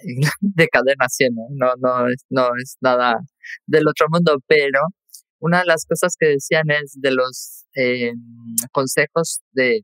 [0.40, 1.34] de Cadena 100, ¿eh?
[1.50, 3.20] no, no, es, no es nada
[3.66, 4.80] del otro mundo, pero
[5.38, 8.12] una de las cosas que decían es de los eh,
[8.72, 9.82] consejos de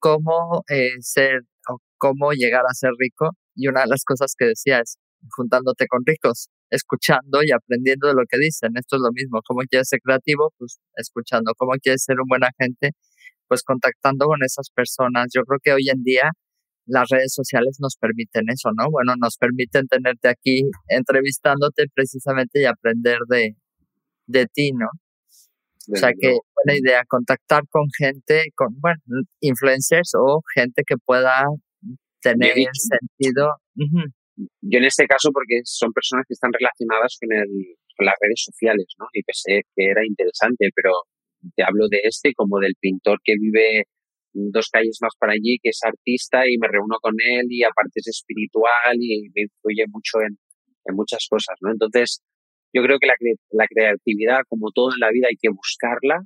[0.00, 4.46] cómo eh, ser o cómo llegar a ser rico y una de las cosas que
[4.46, 4.96] decía es
[5.36, 8.72] juntándote con ricos escuchando y aprendiendo de lo que dicen.
[8.76, 9.40] Esto es lo mismo.
[9.46, 10.52] ¿Cómo quieres ser creativo?
[10.58, 11.52] Pues escuchando.
[11.56, 12.90] ¿Cómo quieres ser un buen agente?
[13.48, 15.28] Pues contactando con esas personas.
[15.34, 16.30] Yo creo que hoy en día
[16.86, 18.90] las redes sociales nos permiten eso, ¿no?
[18.90, 23.56] Bueno, nos permiten tenerte aquí entrevistándote precisamente y aprender de,
[24.26, 24.88] de ti, ¿no?
[25.92, 28.98] o sea que buena idea contactar con gente, con, bueno,
[29.40, 31.44] influencers o gente que pueda
[32.22, 33.50] tener sentido.
[34.36, 38.42] Yo en este caso, porque son personas que están relacionadas con, el, con las redes
[38.44, 39.06] sociales, ¿no?
[39.12, 40.90] Y pensé que era interesante, pero
[41.54, 43.84] te hablo de este como del pintor que vive
[44.34, 48.00] dos calles más para allí, que es artista y me reúno con él y aparte
[48.00, 50.36] es espiritual y me influye mucho en,
[50.94, 51.70] muchas cosas, ¿no?
[51.70, 52.20] Entonces,
[52.74, 53.14] yo creo que la,
[53.52, 56.20] la creatividad, como todo en la vida, hay que buscarla,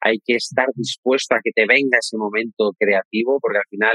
[0.00, 3.94] hay que estar dispuesto a que te venga ese momento creativo, porque al final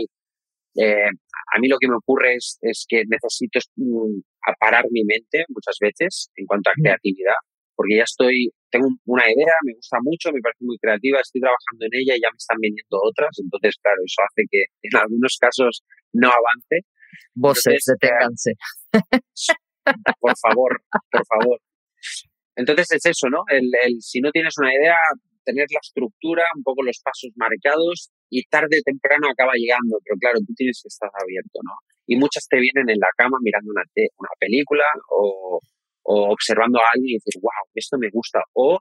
[0.76, 1.10] eh,
[1.54, 4.22] a mí lo que me ocurre es, es que necesito mm,
[4.60, 7.36] parar mi mente muchas veces en cuanto a creatividad,
[7.76, 11.86] porque ya estoy, tengo una idea, me gusta mucho, me parece muy creativa, estoy trabajando
[11.86, 15.38] en ella y ya me están viniendo otras, entonces claro, eso hace que en algunos
[15.40, 16.88] casos no avance.
[17.36, 18.54] Voces, deténganse.
[20.20, 20.82] por favor,
[21.12, 21.60] por favor.
[22.56, 23.44] Entonces es eso, ¿no?
[23.48, 24.96] El, el, si no tienes una idea,
[25.44, 30.16] tener la estructura, un poco los pasos marcados y tarde o temprano acaba llegando, pero
[30.18, 31.76] claro, tú tienes que estar abierto, ¿no?
[32.08, 35.60] Y muchas te vienen en la cama mirando una, una película o,
[36.04, 38.40] o observando a alguien y decir, wow, esto me gusta.
[38.54, 38.80] O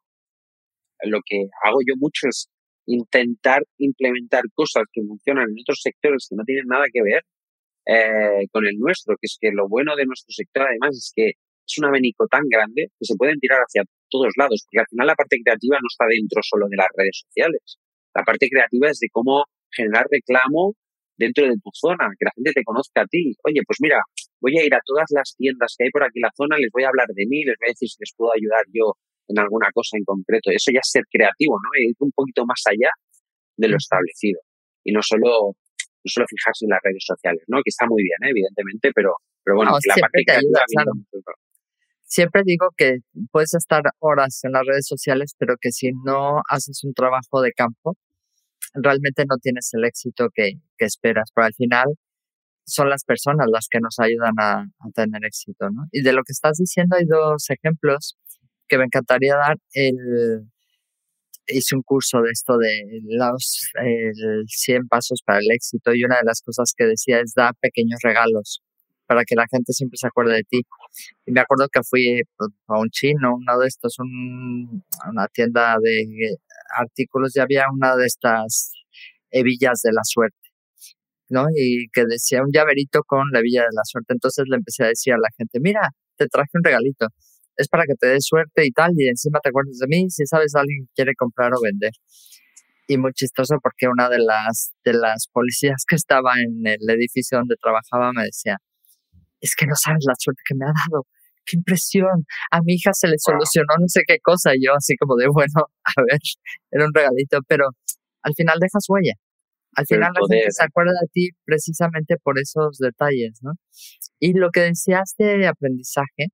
[1.03, 2.49] lo que hago yo mucho es
[2.87, 7.23] intentar implementar cosas que funcionan en otros sectores que no tienen nada que ver
[7.87, 11.33] eh, con el nuestro, que es que lo bueno de nuestro sector además es que
[11.67, 15.07] es un abanico tan grande que se pueden tirar hacia todos lados, porque al final
[15.07, 17.79] la parte creativa no está dentro solo de las redes sociales.
[18.15, 20.75] La parte creativa es de cómo generar reclamo
[21.17, 23.37] dentro de tu zona, que la gente te conozca a ti.
[23.45, 24.01] Oye, pues mira,
[24.41, 26.71] voy a ir a todas las tiendas que hay por aquí en la zona, les
[26.73, 28.97] voy a hablar de mí, les voy a decir si les puedo ayudar yo
[29.29, 30.51] en alguna cosa en concreto.
[30.51, 31.69] Eso ya es ser creativo, ¿no?
[31.79, 32.91] Ir un poquito más allá
[33.57, 34.41] de lo establecido.
[34.83, 37.61] Y no solo, no solo fijarse en las redes sociales, ¿no?
[37.63, 38.31] Que está muy bien, ¿eh?
[38.31, 40.61] evidentemente, pero, pero bueno, la parte creativa
[42.11, 42.99] siempre digo que
[43.31, 47.53] puedes estar horas en las redes sociales, pero que si no haces un trabajo de
[47.53, 47.97] campo,
[48.75, 51.31] realmente no tienes el éxito que, esperas.
[51.35, 51.87] Pero al final
[52.67, 55.87] son las personas las que nos ayudan a, tener éxito, ¿no?
[55.93, 58.17] Y de lo que estás diciendo hay dos ejemplos
[58.69, 59.57] que me encantaría dar.
[61.47, 66.19] Hice un curso de esto de los el 100 pasos para el éxito y una
[66.19, 68.63] de las cosas que decía es da pequeños regalos
[69.11, 70.61] para que la gente siempre se acuerde de ti.
[71.27, 75.75] Y me acuerdo que fui pues, a un chino, uno de estos, un, una tienda
[75.83, 76.37] de
[76.79, 78.71] artículos y había una de estas
[79.33, 80.39] hebillas de la suerte.
[81.29, 81.47] ¿no?
[81.53, 84.13] Y que decía un llaverito con la Villa de la Suerte.
[84.13, 87.09] Entonces le empecé a decir a la gente, mira, te traje un regalito.
[87.57, 90.25] Es para que te dé suerte y tal, y encima te acuerdes de mí si
[90.25, 91.91] sabes alguien quiere comprar o vender.
[92.87, 97.39] Y muy chistoso porque una de las, de las policías que estaba en el edificio
[97.39, 98.59] donde trabajaba me decía,
[99.41, 101.07] es que no sabes la suerte que me ha dado.
[101.47, 102.27] ¡Qué impresión!
[102.51, 104.55] A mi hija se le solucionó no sé qué cosa.
[104.55, 106.21] Y yo así como de, bueno, a ver,
[106.71, 107.67] era un regalito, pero
[108.23, 109.15] al final dejas huella.
[109.77, 113.53] Al final la gente se acuerda de ti precisamente por esos detalles, ¿no?
[114.19, 116.27] Y lo que decías de aprendizaje,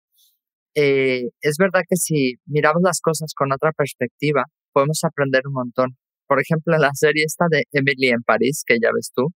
[0.74, 5.96] eh, es verdad que si miramos las cosas con otra perspectiva, podemos aprender un montón.
[6.26, 9.28] Por ejemplo, la serie esta de Emily en París, que ya ves tú,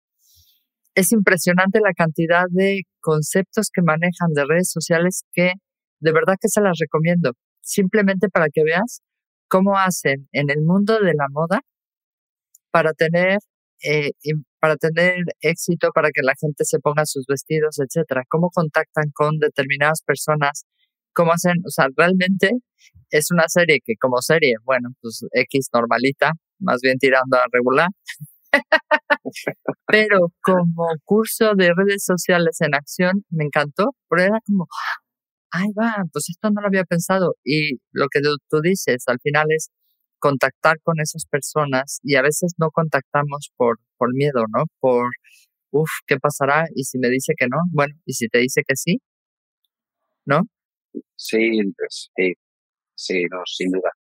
[0.95, 5.53] es impresionante la cantidad de conceptos que manejan de redes sociales que
[6.01, 7.33] de verdad que se las recomiendo.
[7.63, 9.03] Simplemente para que veas
[9.49, 11.61] cómo hacen en el mundo de la moda
[12.71, 13.39] para tener
[13.83, 14.13] eh,
[14.61, 18.25] para tener éxito, para que la gente se ponga sus vestidos, etcétera?
[18.29, 20.65] ¿Cómo contactan con determinadas personas?
[21.15, 21.55] ¿Cómo hacen?
[21.67, 22.51] O sea, realmente
[23.11, 27.89] es una serie que como serie, bueno, pues X normalita, más bien tirando a regular.
[29.87, 34.67] Pero como curso de redes sociales en acción, me encantó, pero era como,
[35.53, 37.35] ay, va, pues esto no lo había pensado.
[37.45, 39.71] Y lo que tú dices al final es,
[40.21, 44.65] contactar con esas personas y a veces no contactamos por, por miedo, ¿no?
[44.79, 45.11] Por,
[45.73, 46.67] uff, ¿qué pasará?
[46.75, 49.01] Y si me dice que no, bueno, y si te dice que sí,
[50.27, 50.43] ¿no?
[51.17, 52.35] Sí, pues, sí,
[52.95, 53.91] sí, no, sin duda.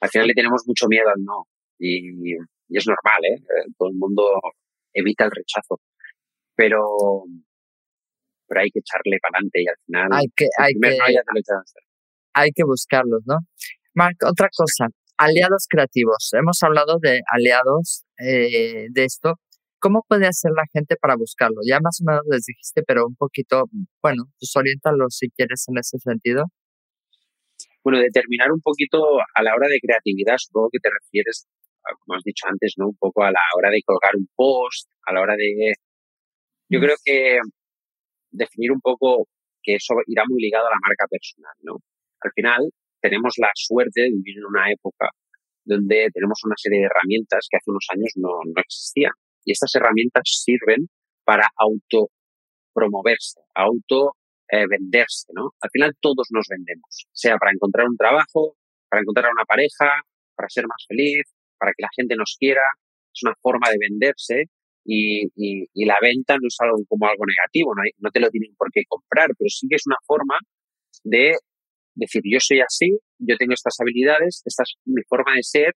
[0.00, 1.46] Al final le tenemos mucho miedo al no
[1.78, 2.36] y,
[2.68, 3.36] y es normal, ¿eh?
[3.36, 3.72] ¿eh?
[3.78, 4.22] Todo el mundo
[4.92, 5.80] evita el rechazo,
[6.54, 6.82] pero,
[8.46, 10.98] pero hay que echarle para adelante y al final hay que, hay que,
[12.34, 13.38] hay que buscarlos, ¿no?
[13.94, 16.30] Mark, otra cosa, aliados creativos.
[16.32, 19.34] Hemos hablado de aliados eh, de esto.
[19.78, 21.60] ¿Cómo puede hacer la gente para buscarlo?
[21.66, 23.64] Ya más o menos les dijiste, pero un poquito,
[24.02, 26.44] bueno, pues oriéntalos si quieres en ese sentido.
[27.84, 28.98] Bueno, determinar un poquito
[29.34, 31.46] a la hora de creatividad, supongo que te refieres,
[32.00, 32.88] como has dicho antes, ¿no?
[32.88, 35.72] Un poco a la hora de colgar un post, a la hora de...
[36.68, 37.38] Yo creo que
[38.30, 39.28] definir un poco
[39.62, 41.76] que eso irá muy ligado a la marca personal, ¿no?
[42.20, 42.70] Al final,
[43.00, 45.10] tenemos la suerte de vivir en una época
[45.64, 49.12] donde tenemos una serie de herramientas que hace unos años no, existían.
[49.44, 50.88] Y estas herramientas sirven
[51.24, 52.08] para auto
[52.72, 54.14] promoverse, auto
[54.48, 55.50] eh, venderse, ¿no?
[55.60, 58.56] Al final todos nos vendemos, sea para encontrar un trabajo,
[58.88, 60.02] para encontrar una pareja,
[60.36, 61.24] para ser más feliz,
[61.58, 62.62] para que la gente nos quiera.
[63.14, 64.44] Es una forma de venderse
[64.84, 65.26] y,
[65.84, 68.82] la venta no es algo como algo negativo, no, no te lo tienen por qué
[68.88, 70.38] comprar, pero sí que es una forma
[71.04, 71.32] de
[71.94, 75.72] decir, yo soy así, yo tengo estas habilidades, esta es mi forma de ser,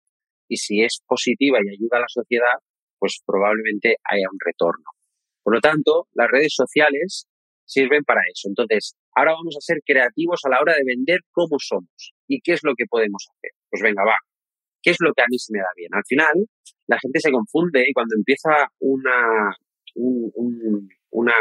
[0.49, 2.59] y si es positiva y ayuda a la sociedad,
[2.99, 4.85] pues probablemente haya un retorno.
[5.43, 7.27] Por lo tanto, las redes sociales
[7.65, 8.49] sirven para eso.
[8.49, 12.53] Entonces, ahora vamos a ser creativos a la hora de vender cómo somos y qué
[12.53, 13.53] es lo que podemos hacer.
[13.71, 14.17] Pues venga, va.
[14.83, 15.91] ¿Qué es lo que a mí se me da bien?
[15.93, 16.49] Al final,
[16.87, 18.51] la gente se confunde y cuando empieza
[18.81, 19.55] una,
[19.95, 21.35] una,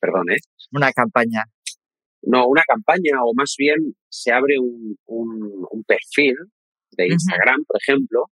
[0.00, 0.38] perdón, ¿eh?
[0.72, 1.44] Una campaña
[2.22, 3.76] no una campaña o más bien
[4.08, 6.36] se abre un, un, perfil
[6.92, 8.26] de Instagram, por ejemplo,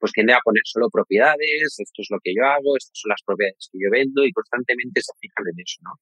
[0.00, 3.22] pues tiende a poner solo propiedades, esto es lo que yo hago, estas son las
[3.24, 5.92] propiedades que yo vendo y constantemente se fijan en eso, ¿no?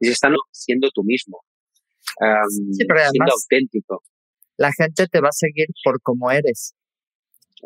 [0.00, 1.44] Y se están siendo tú mismo,
[2.72, 4.02] siendo auténtico.
[4.56, 6.74] La gente te va a seguir por cómo eres.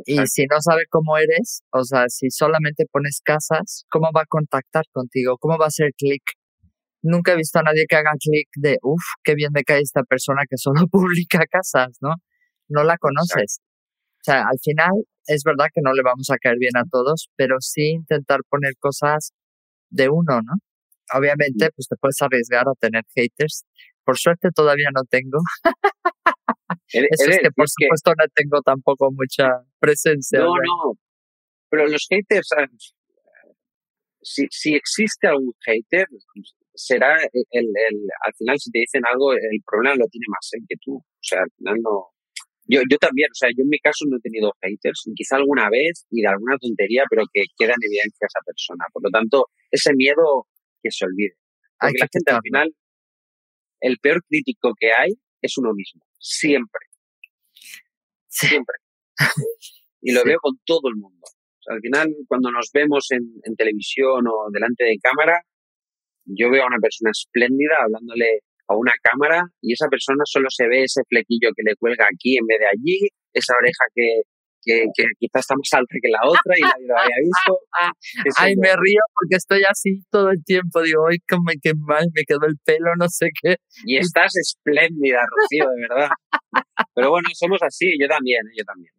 [0.07, 4.27] Y si no sabe cómo eres, o sea, si solamente pones casas, ¿cómo va a
[4.29, 5.37] contactar contigo?
[5.39, 6.23] ¿Cómo va a hacer clic?
[7.03, 10.03] nunca he visto a nadie que haga clic de, uff, qué bien me cae esta
[10.03, 12.15] persona que solo publica casas, ¿no?
[12.69, 13.61] No la conoces.
[14.21, 14.93] O sea, al final
[15.27, 18.75] es verdad que no le vamos a caer bien a todos, pero sí intentar poner
[18.79, 19.33] cosas
[19.91, 20.55] de uno, ¿no?
[21.15, 23.65] Obviamente, pues te puedes arriesgar a tener haters.
[24.05, 25.39] Por suerte todavía no tengo.
[26.89, 30.41] Eso es que por supuesto no tengo tampoco mucha presencia.
[30.41, 30.99] No, no.
[31.71, 32.67] Pero los haters, ah,
[34.23, 36.07] si, si existe algún hater,
[36.75, 40.63] será el, el, al final si te dicen algo, el problema lo tiene más él
[40.69, 40.97] que tú.
[40.97, 42.09] O sea, al final no,
[42.67, 45.69] Yo, yo también, o sea, yo en mi caso no he tenido haters, quizá alguna
[45.71, 48.85] vez y de alguna tontería, pero que queda en evidencia esa persona.
[48.93, 50.47] Por lo tanto, ese miedo
[50.83, 51.35] que se olvide.
[51.81, 52.75] Porque la gente al final,
[53.81, 56.87] el peor crítico que hay es uno mismo, siempre.
[58.29, 58.77] Siempre.
[60.01, 61.27] y lo veo con todo el mundo.
[61.67, 65.43] al final, cuando nos vemos en, en televisión o delante de cámara,
[66.25, 70.69] yo veo a una persona espléndida hablándole a una cámara y esa persona solo se
[70.69, 74.23] ve ese flequillo que le cuelga aquí en vez de allí, esa oreja que,
[74.69, 77.53] que, quizás está más alta que la otra y nadie lo había visto.
[78.39, 80.83] Ay, me río porque estoy así todo el tiempo.
[80.83, 83.57] Digo, ay, como que mal me quedó el pelo, no sé qué.
[83.85, 86.11] Y estás espléndida, Rocío, de verdad.
[86.95, 88.93] Pero bueno, somos así, yo también, yo también.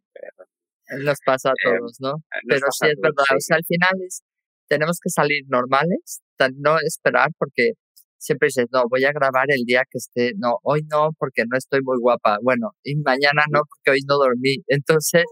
[1.04, 2.16] Nos pasa a eh, todos, ¿no?
[2.48, 4.24] Pero sí es verdad, o sea, al final es,
[4.68, 6.22] tenemos que salir normales,
[6.58, 7.74] no esperar porque
[8.18, 11.58] siempre dices, no, voy a grabar el día que esté, no, hoy no porque no
[11.58, 14.58] estoy muy guapa, bueno, y mañana no porque hoy no dormí.
[14.68, 15.24] Entonces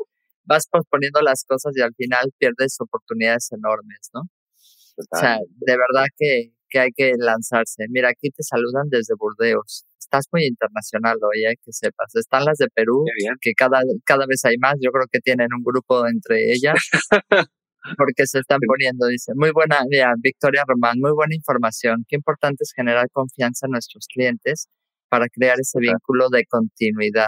[0.48, 4.22] vas posponiendo las cosas y al final pierdes oportunidades enormes, ¿no?
[4.98, 7.86] O sea, de verdad que, que hay que lanzarse.
[7.90, 9.86] Mira, aquí te saludan desde Burdeos.
[10.00, 12.16] Estás muy internacional hoy, hay que sepas.
[12.16, 13.06] Están las de Perú,
[13.42, 14.76] que cada, cada vez hay más.
[14.82, 16.78] Yo creo que tienen un grupo entre ellas.
[17.98, 22.04] porque se están poniendo, dice, muy buena idea, Victoria Román, muy buena información.
[22.08, 24.68] Qué importante es generar confianza en nuestros clientes
[25.10, 27.28] para crear ese vínculo de continuidad.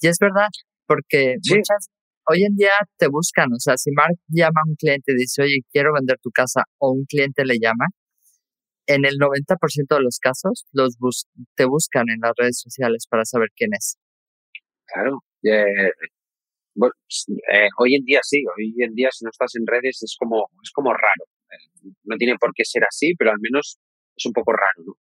[0.00, 0.48] Y es verdad,
[0.86, 1.88] porque muchas,
[2.30, 5.42] hoy en día te buscan, o sea, si Mark llama a un cliente y dice,
[5.42, 7.86] oye, quiero vender tu casa, o un cliente le llama,
[8.86, 10.96] en el 90% de los casos los
[11.54, 13.96] te buscan en las redes sociales para saber quién es.
[14.86, 15.22] Claro,
[16.74, 16.94] bueno,
[17.52, 20.48] eh, hoy en día sí, hoy en día si no estás en redes es como,
[20.62, 21.24] es como raro.
[21.50, 23.78] Eh, no tiene por qué ser así, pero al menos
[24.16, 24.96] es un poco raro.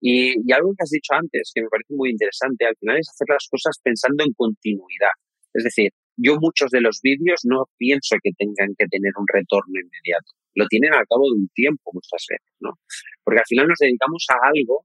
[0.00, 3.10] Y, y, algo que has dicho antes, que me parece muy interesante, al final es
[3.10, 5.12] hacer las cosas pensando en continuidad.
[5.52, 5.90] Es decir,
[6.22, 10.32] yo muchos de los vídeos no pienso que tengan que tener un retorno inmediato.
[10.54, 12.72] Lo tienen al cabo de un tiempo muchas veces, ¿no?
[13.24, 14.84] Porque al final nos dedicamos a algo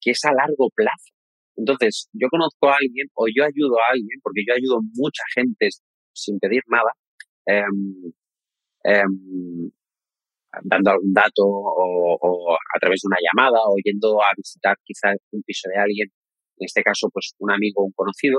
[0.00, 1.14] que es a largo plazo.
[1.56, 5.22] Entonces, yo conozco a alguien o yo ayudo a alguien, porque yo ayudo a mucha
[5.34, 5.68] gente
[6.12, 6.92] sin pedir nada,
[7.46, 8.12] em,
[8.84, 9.70] em,
[10.62, 15.42] dando algún dato o, a través de una llamada o yendo a visitar quizás un
[15.42, 16.08] piso de alguien,
[16.58, 18.38] en este caso pues un amigo o un conocido,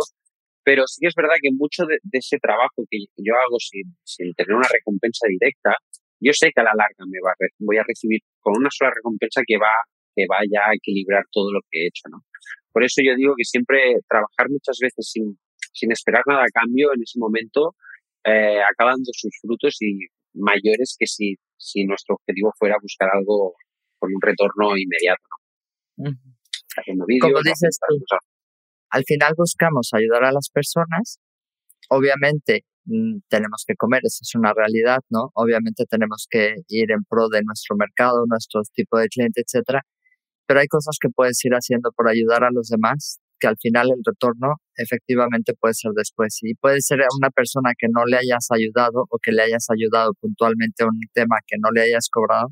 [0.66, 4.34] pero sí que es verdad que mucho de, ese trabajo que yo hago sin, sin,
[4.34, 5.78] tener una recompensa directa,
[6.20, 9.42] yo sé que a la larga me va voy a recibir con una sola recompensa
[9.46, 9.72] que va
[10.16, 12.24] que vaya a equilibrar todo lo que he hecho, ¿no?
[12.72, 15.38] Por eso yo digo que siempre trabajar muchas veces sin,
[15.74, 17.76] sin esperar nada a cambio en ese momento
[18.24, 23.54] eh, acaba dando sus frutos y mayores que si, si nuestro objetivo fuera buscar algo
[24.00, 25.24] con un retorno inmediato,
[25.98, 26.12] ¿no?
[27.22, 27.96] Como dices tú,
[28.96, 31.20] al final buscamos ayudar a las personas.
[31.90, 35.32] Obviamente mm, tenemos que comer, eso es una realidad, ¿no?
[35.36, 39.82] Obviamente tenemos que ir en pro de nuestro mercado, nuestro tipo de cliente, etcétera
[40.48, 43.90] pero hay cosas que puedes ir haciendo por ayudar a los demás que al final
[43.92, 46.40] el retorno efectivamente puede ser después.
[46.42, 50.14] Y puede ser una persona que no le hayas ayudado o que le hayas ayudado
[50.22, 52.50] puntualmente a un tema que no le hayas cobrado,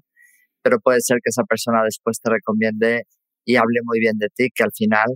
[0.62, 3.04] pero puede ser que esa persona después te recomiende
[3.46, 5.08] y hable muy bien de ti, que al final,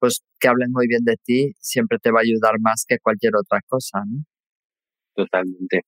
[0.00, 3.34] pues que hablen muy bien de ti siempre te va a ayudar más que cualquier
[3.36, 4.24] otra cosa, ¿no?
[5.14, 5.82] Totalmente.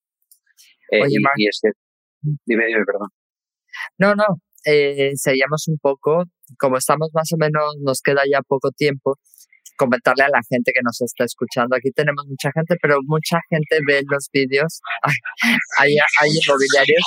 [0.90, 1.72] Eh, Oye, y, este,
[2.46, 3.08] dime, dime, perdón.
[3.98, 6.22] No, no, eh, seguíamos un poco,
[6.56, 9.18] como estamos más o menos, nos queda ya poco tiempo,
[9.76, 11.74] comentarle a la gente que nos está escuchando.
[11.74, 14.80] Aquí tenemos mucha gente, pero mucha gente ve los vídeos.
[15.78, 17.04] Hay, hay inmobiliarios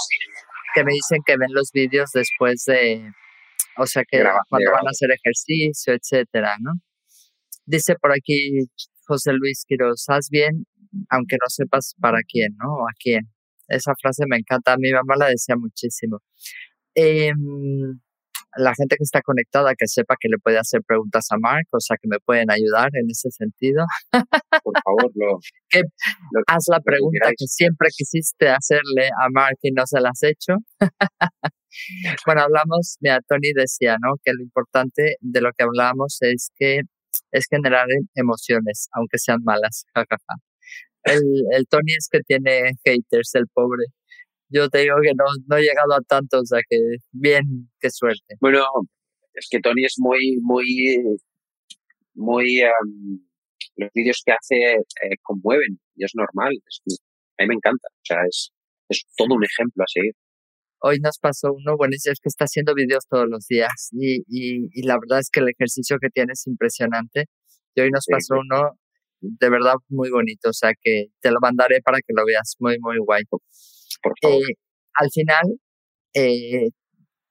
[0.76, 3.10] que me dicen que ven los vídeos después de,
[3.78, 6.74] o sea, que cuando van a hacer ejercicio, etcétera, ¿no?
[7.68, 8.66] Dice por aquí
[9.06, 10.66] José Luis Quiroz, haz bien,
[11.10, 12.88] aunque no sepas para quién, ¿no?
[12.88, 13.30] a quién.
[13.68, 16.20] Esa frase me encanta, a mi mamá la decía muchísimo.
[16.96, 17.34] Eh,
[18.56, 21.80] la gente que está conectada que sepa que le puede hacer preguntas a Mark, o
[21.80, 23.84] sea que me pueden ayudar en ese sentido.
[24.64, 25.40] Por favor, lo,
[26.48, 30.54] haz la pregunta que, siempre quisiste hacerle a Mark y no se la has hecho.
[32.26, 34.16] bueno, hablamos, mira, Tony decía, ¿no?
[34.24, 36.82] Que lo importante de lo que hablamos es que
[37.32, 39.86] es generar emociones, aunque sean malas.
[41.04, 41.22] el,
[41.52, 43.86] el Tony es que tiene haters, el pobre
[44.50, 46.78] yo te digo que no, no he llegado a tanto, o sea que
[47.12, 48.36] bien, qué suerte.
[48.40, 48.66] Bueno,
[49.34, 50.98] es que Tony es muy, muy,
[52.16, 52.62] muy,
[53.76, 56.54] los vídeos que hace eh, conmueven y es normal,
[57.40, 58.52] a mí me encanta, o sea, es,
[58.90, 60.14] es todo un ejemplo a seguir.
[60.80, 64.70] Hoy nos pasó uno, bueno, es que está haciendo vídeos todos los días y, y,
[64.72, 67.26] y, la verdad es que el ejercicio que tiene es impresionante.
[67.76, 68.78] Y hoy nos pasó uno
[69.22, 72.78] de verdad muy bonito, o sea que te lo mandaré para que lo veas, muy,
[72.80, 73.24] muy guay.
[74.22, 74.54] Eh,
[74.94, 75.60] al final,
[76.14, 76.70] eh,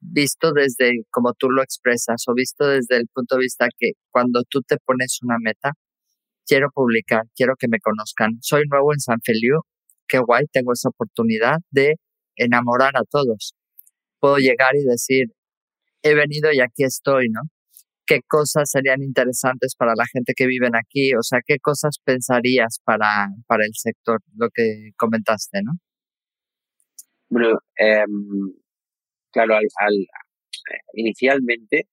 [0.00, 4.42] visto desde como tú lo expresas o visto desde el punto de vista que cuando
[4.48, 5.72] tú te pones una meta,
[6.46, 9.62] quiero publicar, quiero que me conozcan, soy nuevo en San Feliu,
[10.08, 11.96] qué guay, tengo esa oportunidad de
[12.36, 13.54] enamorar a todos.
[14.20, 15.26] Puedo llegar y decir,
[16.02, 17.42] he venido y aquí estoy, ¿no?
[18.06, 21.14] ¿Qué cosas serían interesantes para la gente que vive aquí?
[21.14, 24.20] O sea, ¿qué cosas pensarías para, para el sector?
[24.36, 25.72] Lo que comentaste, ¿no?
[27.28, 28.54] Bueno, em,
[29.32, 30.06] claro, al,
[30.94, 31.88] inicialmente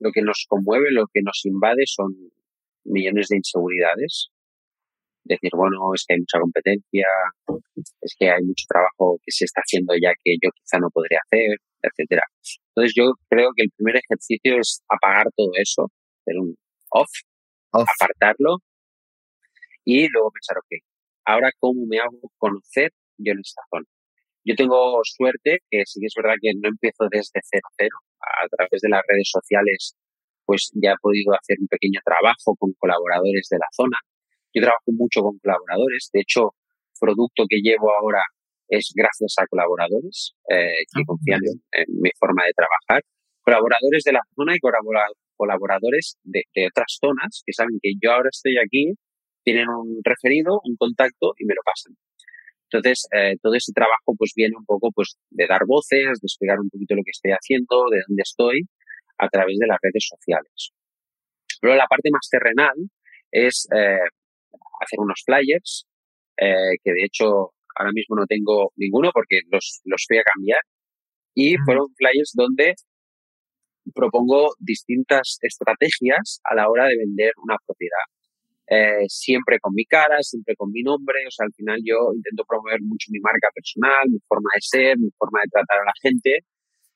[0.00, 2.14] lo que nos conmueve, lo que nos invade son
[2.84, 4.30] millones de inseguridades.
[5.28, 7.06] Decir, bueno, es que hay mucha competencia,
[8.00, 11.20] es que hay mucho trabajo que se está haciendo ya que yo quizá no podría
[11.26, 12.22] hacer, etcétera.
[12.70, 15.90] Entonces yo creo que el primer ejercicio es apagar todo eso,
[16.22, 16.56] hacer un
[16.90, 17.10] off,
[17.72, 18.56] apartarlo
[19.84, 20.80] y luego pensar, ok,
[21.26, 23.86] ahora cómo me hago conocer yo en esta zona.
[24.44, 27.96] Yo tengo suerte, que sí que es verdad que no empiezo desde cero cero.
[28.20, 29.94] A través de las redes sociales,
[30.46, 33.98] pues ya he podido hacer un pequeño trabajo con colaboradores de la zona.
[34.54, 36.10] Yo trabajo mucho con colaboradores.
[36.12, 36.54] De hecho,
[36.98, 38.22] producto que llevo ahora
[38.68, 41.40] es gracias a colaboradores eh, que ah, confían
[41.72, 43.02] en, mi forma de trabajar.
[43.40, 48.58] Colaboradores de la zona y colaboradores de, otras zonas que saben que yo ahora estoy
[48.58, 48.92] aquí,
[49.42, 51.96] tienen un referido, un contacto y me lo pasan.
[52.70, 56.60] Entonces, eh, todo ese trabajo pues viene un poco pues de dar voces, de explicar
[56.60, 58.68] un poquito lo que estoy haciendo, de dónde estoy,
[59.16, 60.72] a través de las redes sociales.
[61.62, 62.76] Pero la parte más terrenal
[63.32, 63.96] es eh,
[64.88, 65.86] hacer unos flyers,
[66.36, 70.60] eh, que de hecho ahora mismo no tengo ninguno porque los, los fui a cambiar,
[71.34, 72.74] y fueron flyers donde
[73.94, 78.04] propongo distintas estrategias a la hora de vender una propiedad.
[78.70, 81.26] Eh, siempre con mi cara, siempre con mi nombre.
[81.26, 84.98] O sea, al final yo intento promover mucho mi marca personal, mi forma de ser,
[84.98, 86.38] mi forma de tratar a la gente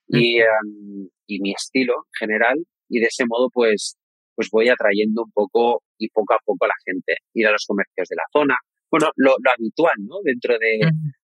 [0.09, 2.59] y, em, y mi estilo general.
[2.88, 3.97] Y de ese modo, pues,
[4.43, 7.16] pues voy atrayendo un poco y poco a poco a la gente.
[7.34, 8.57] Ir a los comercios de la zona.
[8.90, 10.16] Bueno, lo, lo habitual, ¿no?
[10.22, 10.80] Dentro de,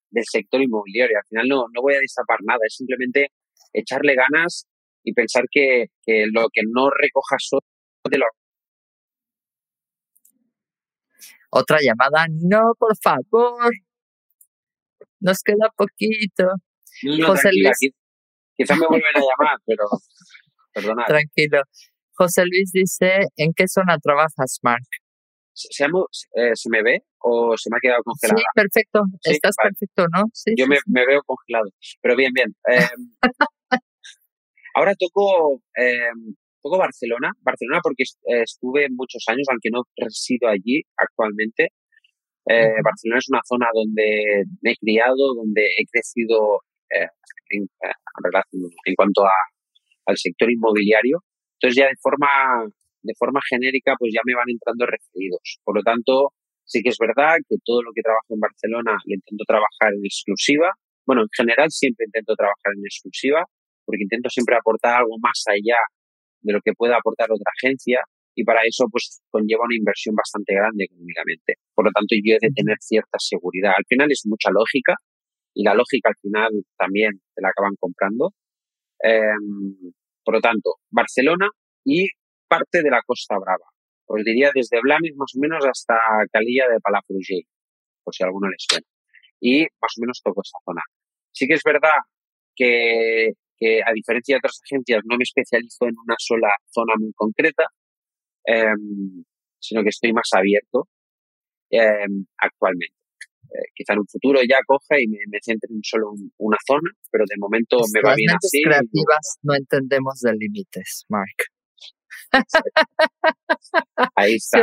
[0.09, 1.17] del sector inmobiliario.
[1.17, 3.27] Al final no, no voy a destapar nada, es simplemente
[3.73, 4.65] echarle ganas
[5.03, 7.49] y pensar que, que lo que no recojas
[8.09, 8.25] de lo
[11.51, 12.27] otra llamada.
[12.29, 13.71] No, por favor.
[15.19, 16.45] Nos queda poquito.
[17.25, 17.77] José Luis.
[18.55, 19.83] Quizá me vuelven a llamar, pero
[20.73, 21.05] perdona.
[21.05, 21.61] Tranquilo.
[22.19, 24.83] José Luis dice, ¿en qué zona trabajas, Mark?
[25.53, 28.39] ¿Se, eh, ¿Se me ve o se me ha quedado congelado?
[28.39, 29.01] Sí, perfecto.
[29.23, 30.23] Estás perfecto, ¿no?
[30.33, 31.69] Sí, Yo me, me, veo congelado.
[32.01, 32.53] Pero bien, bien.
[32.65, 33.11] Em,
[34.75, 36.11] ahora toco eh,
[36.61, 41.69] poco Barcelona, Barcelona porque eh, estuve muchos años, aunque no resido allí actualmente.
[42.45, 47.07] Eh, Barcelona es una zona donde me he criado, donde he crecido eh,
[47.51, 47.63] en,
[48.85, 49.31] en, cuanto a,
[50.05, 51.23] al sector inmobiliario.
[51.59, 52.65] Entonces ya de forma,
[53.03, 55.59] de forma genérica pues ya me van entrando referidos.
[55.63, 56.31] Por lo tanto,
[56.63, 60.05] sí que es verdad que todo lo que trabajo en Barcelona lo intento trabajar en
[60.05, 60.71] exclusiva.
[61.05, 63.43] Bueno, en general siempre intento trabajar en exclusiva
[63.85, 65.77] porque intento siempre aportar algo más allá
[66.41, 67.99] de lo que pueda aportar otra agencia
[68.35, 71.55] y para eso pues conlleva una inversión bastante grande económicamente.
[71.75, 73.73] Por lo tanto, yo he de tener cierta seguridad.
[73.75, 74.95] Al final es mucha lógica
[75.53, 78.31] y la lógica al final también te la acaban comprando.
[79.01, 79.91] Em,
[80.29, 81.49] por lo tanto, Barcelona
[81.83, 82.07] y
[82.47, 83.65] parte de la Costa Brava.
[84.05, 85.95] Os diría desde Blanes más o menos hasta
[86.31, 87.47] Calilla de Palafrugell,
[88.03, 88.85] por si a alguno les suena.
[89.41, 90.83] Y más o menos toco esta zona.
[91.31, 91.97] Sí que es verdad
[92.55, 93.33] que
[93.83, 97.65] a diferencia de otras agencias no me especializo en una sola zona muy concreta,
[98.45, 99.25] em,
[99.57, 100.89] sino que estoy más abierto
[101.71, 102.98] em, actualmente.
[103.51, 107.25] Eh, quizá en un futuro ya coja y me, centre en solo una zona, pero
[107.27, 108.61] de momento me va bien así.
[108.61, 111.37] creativas no entendemos de límites, Mark.
[114.15, 114.59] Ahí está,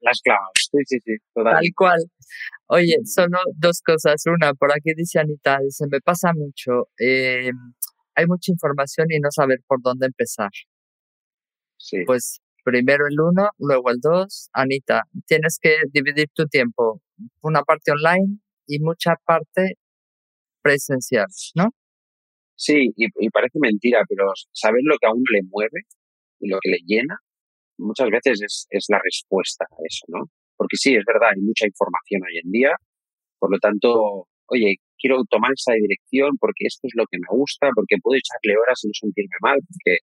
[0.00, 0.50] las, clavas.
[0.56, 2.00] Sí, sí, sí, Tal cual.
[2.68, 4.22] Oye, solo dos cosas.
[4.26, 6.88] Una, por aquí dice Anita, dice, me pasa mucho.
[6.98, 7.50] Eh,
[8.14, 10.50] hay mucha información y no saber por dónde empezar.
[11.76, 12.04] Sí.
[12.06, 14.48] Pues primero el uno, luego el dos.
[14.52, 17.00] Anita, tienes que dividir tu tiempo,
[17.42, 19.74] una parte online y mucha parte
[20.62, 21.70] presencial, ¿no?
[22.56, 25.82] Sí, y, parece mentira, pero saber lo que a uno le mueve
[26.40, 27.16] y lo que le llena,
[27.78, 30.30] muchas veces es, es la respuesta a eso, ¿no?
[30.56, 32.70] Porque sí, es verdad, hay mucha información hoy en día,
[33.38, 37.70] por lo tanto, oye, quiero tomar esa dirección porque esto es lo que me gusta,
[37.74, 39.98] porque puedo echarle horas y no sentirme mal, porque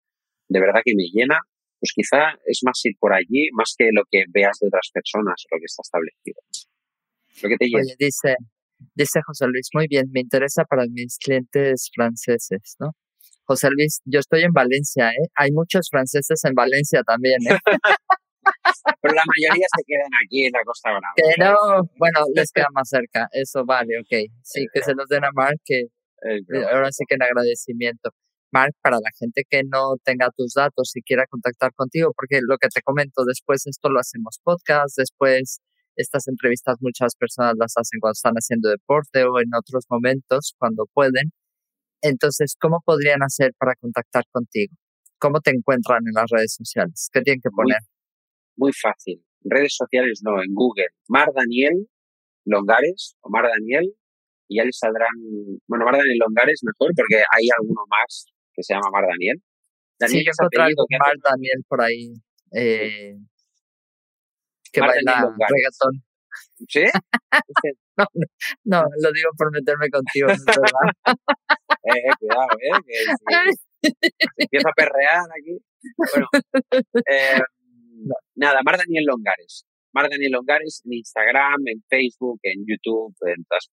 [0.48, 1.40] de verdad que me llena
[1.84, 5.34] pues quizá es más ir por allí más que lo que veas de otras personas,
[5.52, 6.40] lo que está establecido.
[7.42, 8.36] Lo que te Oye, dice,
[8.94, 12.92] dice José Luis, muy bien, me interesa para mis clientes franceses, ¿no?
[13.44, 15.28] José Luis, yo estoy en Valencia, ¿eh?
[15.34, 17.58] Hay muchos franceses en Valencia también, ¿eh?
[19.02, 21.12] Pero la mayoría se quedan aquí en la Costa Brava.
[21.36, 21.56] Pero,
[21.98, 23.28] bueno, les queda más cerca.
[23.32, 24.30] Eso vale, ok.
[24.42, 25.84] Sí, que se los den a Mark, que
[26.70, 28.10] ahora sí que en agradecimiento.
[28.54, 32.56] Mark, para la gente que no tenga tus datos y quiera contactar contigo, porque lo
[32.56, 35.58] que te comento, después esto lo hacemos podcast, después
[35.96, 40.86] estas entrevistas muchas personas las hacen cuando están haciendo deporte o en otros momentos, cuando
[40.92, 41.32] pueden.
[42.00, 44.74] Entonces, ¿cómo podrían hacer para contactar contigo?
[45.18, 47.08] ¿Cómo te encuentran en las redes sociales?
[47.12, 47.78] ¿Qué tienen que poner?
[48.56, 49.24] Muy, fácil.
[49.42, 50.88] Redes sociales no, en Google.
[51.08, 51.88] Mar Daniel
[52.44, 53.94] Longares o Mar Daniel
[54.48, 55.10] y ya les saldrán,
[55.66, 59.42] bueno, Mar Daniel Longares mejor porque hay alguno más que se llama Mar Daniel.
[59.98, 62.14] Daniel sí, yo apellido, Mar Daniel por ahí.
[62.52, 63.16] Eh,
[64.72, 66.02] que baila reggaetón.
[66.68, 66.84] ¿Sí?
[67.96, 68.06] no,
[68.64, 70.66] no, lo digo por meterme contigo, es verdad.
[71.84, 73.92] eh, cuidado, eh, que si,
[74.38, 75.58] empieza a perrear aquí.
[75.96, 76.28] Bueno,
[77.10, 77.40] eh,
[78.34, 79.66] nada, Mar Daniel Longares.
[79.92, 83.70] Mar Daniel Longares en Instagram, en Facebook, en YouTube, en todas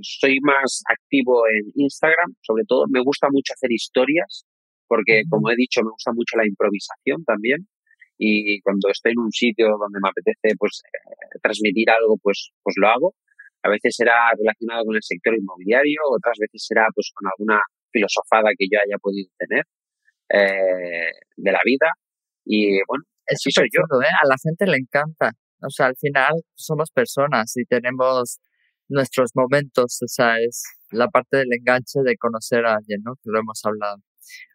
[0.00, 2.86] soy más activo en Instagram, sobre todo.
[2.90, 4.44] Me gusta mucho hacer historias,
[4.86, 7.66] porque como he dicho, me gusta mucho la improvisación también.
[8.18, 12.76] Y cuando estoy en un sitio donde me apetece pues eh, transmitir algo, pues, pues
[12.78, 13.14] lo hago.
[13.62, 18.50] A veces será relacionado con el sector inmobiliario, otras veces será pues con alguna filosofada
[18.58, 19.64] que yo haya podido tener
[20.28, 21.92] eh, de la vida.
[22.44, 23.82] Y bueno, eso soy yo.
[24.00, 24.06] ¿eh?
[24.22, 25.32] A la gente le encanta.
[25.62, 28.38] O sea, al final somos personas y tenemos
[28.88, 33.14] nuestros momentos, o sea, es la parte del enganche de conocer a alguien, ¿no?
[33.16, 33.98] Que lo hemos hablado.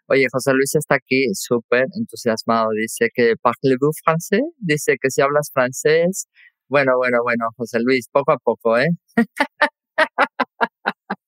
[0.09, 2.69] Oye, José Luis está aquí súper entusiasmado.
[2.71, 4.41] Dice que parlez-vous français?
[4.57, 6.27] Dice que si hablas francés.
[6.69, 8.87] Bueno, bueno, bueno, José Luis, poco a poco, ¿eh?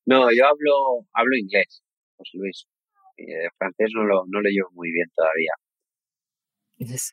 [0.06, 1.82] no, yo hablo, hablo inglés,
[2.18, 2.66] José Luis.
[3.18, 5.52] Eh, francés no lo, no lo llevo muy bien todavía.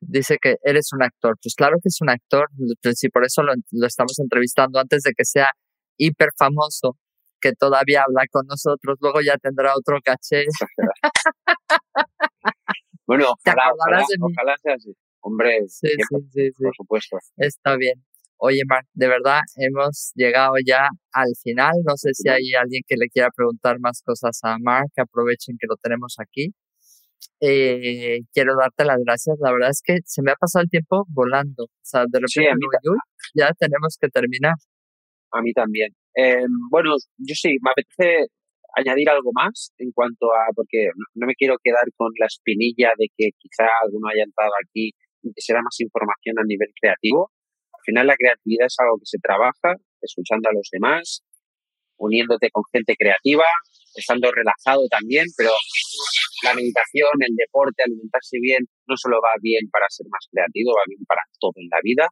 [0.03, 1.37] Dice que eres un actor.
[1.43, 2.49] Pues claro que es un actor.
[2.95, 5.51] Si por eso lo, lo estamos entrevistando antes de que sea
[5.97, 6.97] hiper famoso
[7.40, 10.47] que todavía habla con nosotros, luego ya tendrá otro caché.
[13.07, 13.72] bueno, ojalá,
[14.20, 14.94] ojalá, sea así.
[15.20, 17.18] Hombre, sí, sí, sí, por supuesto.
[17.36, 18.05] Está bien.
[18.38, 21.72] Oye, Marc, de verdad hemos llegado ya al final.
[21.84, 24.90] No sé si hay alguien que le quiera preguntar más cosas a Marc.
[24.99, 26.55] Aprovechen que lo tenemos aquí.
[27.40, 29.36] Eh, quiero darte las gracias.
[29.40, 31.64] La verdad es que se me ha pasado el tiempo volando.
[31.64, 32.66] O sea, de repente
[33.34, 34.55] ya tenemos que terminar.
[35.32, 35.92] A mí también.
[36.14, 38.28] Eh, bueno, yo sí, me apetece
[38.74, 43.08] añadir algo más en cuanto a, porque no me quiero quedar con la espinilla de
[43.16, 47.30] que quizá alguno haya entrado aquí y que será más información a nivel creativo.
[47.72, 51.22] Al final la creatividad es algo que se trabaja escuchando a los demás,
[51.96, 53.44] uniéndote con gente creativa,
[53.97, 55.51] estando relajado también, pero
[56.44, 60.84] la meditación, el deporte, alimentarse bien, no solo va bien para ser más creativo, va
[60.86, 62.09] bien para todo en la vida.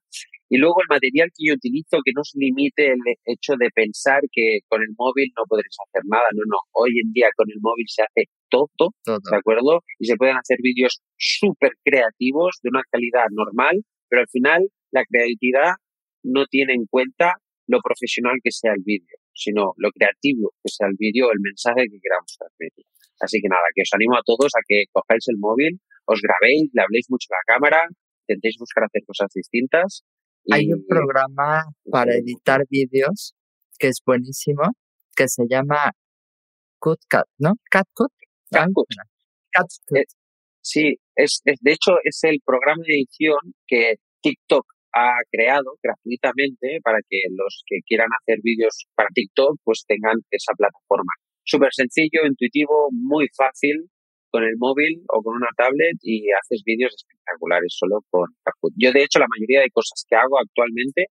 [0.48, 4.20] Y luego el material que yo utilizo, que no se limite el hecho de pensar
[4.30, 6.28] que con el móvil no podréis hacer nada.
[6.32, 6.58] No, no.
[6.72, 9.82] Hoy en día con el móvil se hace todo, ¿de acuerdo?
[9.98, 15.04] Y se pueden hacer vídeos súper creativos, de una calidad normal, pero al final la
[15.04, 15.74] creatividad
[16.22, 17.34] no tiene en cuenta
[17.66, 21.84] lo profesional que sea el vídeo, sino lo creativo que sea el vídeo, el mensaje
[21.90, 22.86] que queramos transmitir.
[23.20, 26.70] Así que nada, que os animo a todos a que cojáis el móvil, os grabéis,
[26.72, 27.80] le habléis mucho a la cámara,
[28.26, 30.04] intentéis buscar hacer cosas distintas
[30.50, 33.34] hay un programa para editar vídeos
[33.78, 34.62] que es buenísimo,
[35.16, 35.92] que se llama
[36.78, 37.54] CutCut, ¿no?
[37.70, 38.12] CutCut.
[38.50, 38.86] CutCut.
[39.52, 39.96] CutCut.
[39.96, 40.04] Eh,
[40.60, 46.78] sí, es, es, de hecho es el programa de edición que TikTok ha creado gratuitamente
[46.82, 51.12] para que los que quieran hacer vídeos para TikTok pues tengan esa plataforma.
[51.44, 53.90] Súper sencillo, intuitivo, muy fácil
[54.30, 58.72] con el móvil o con una tablet y haces vídeos espectaculares solo con CapCut.
[58.76, 61.06] Yo, de hecho, la mayoría de cosas que hago actualmente,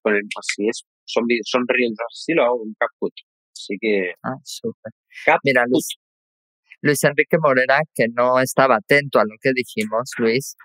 [0.00, 3.12] con el, así es, son, son reels así, lo hago con CapCut.
[3.52, 4.12] Así que...
[4.24, 4.92] Ah, súper.
[5.44, 5.86] Mira, Luis,
[6.80, 10.56] Luis Enrique Morera, que no estaba atento a lo que dijimos, Luis,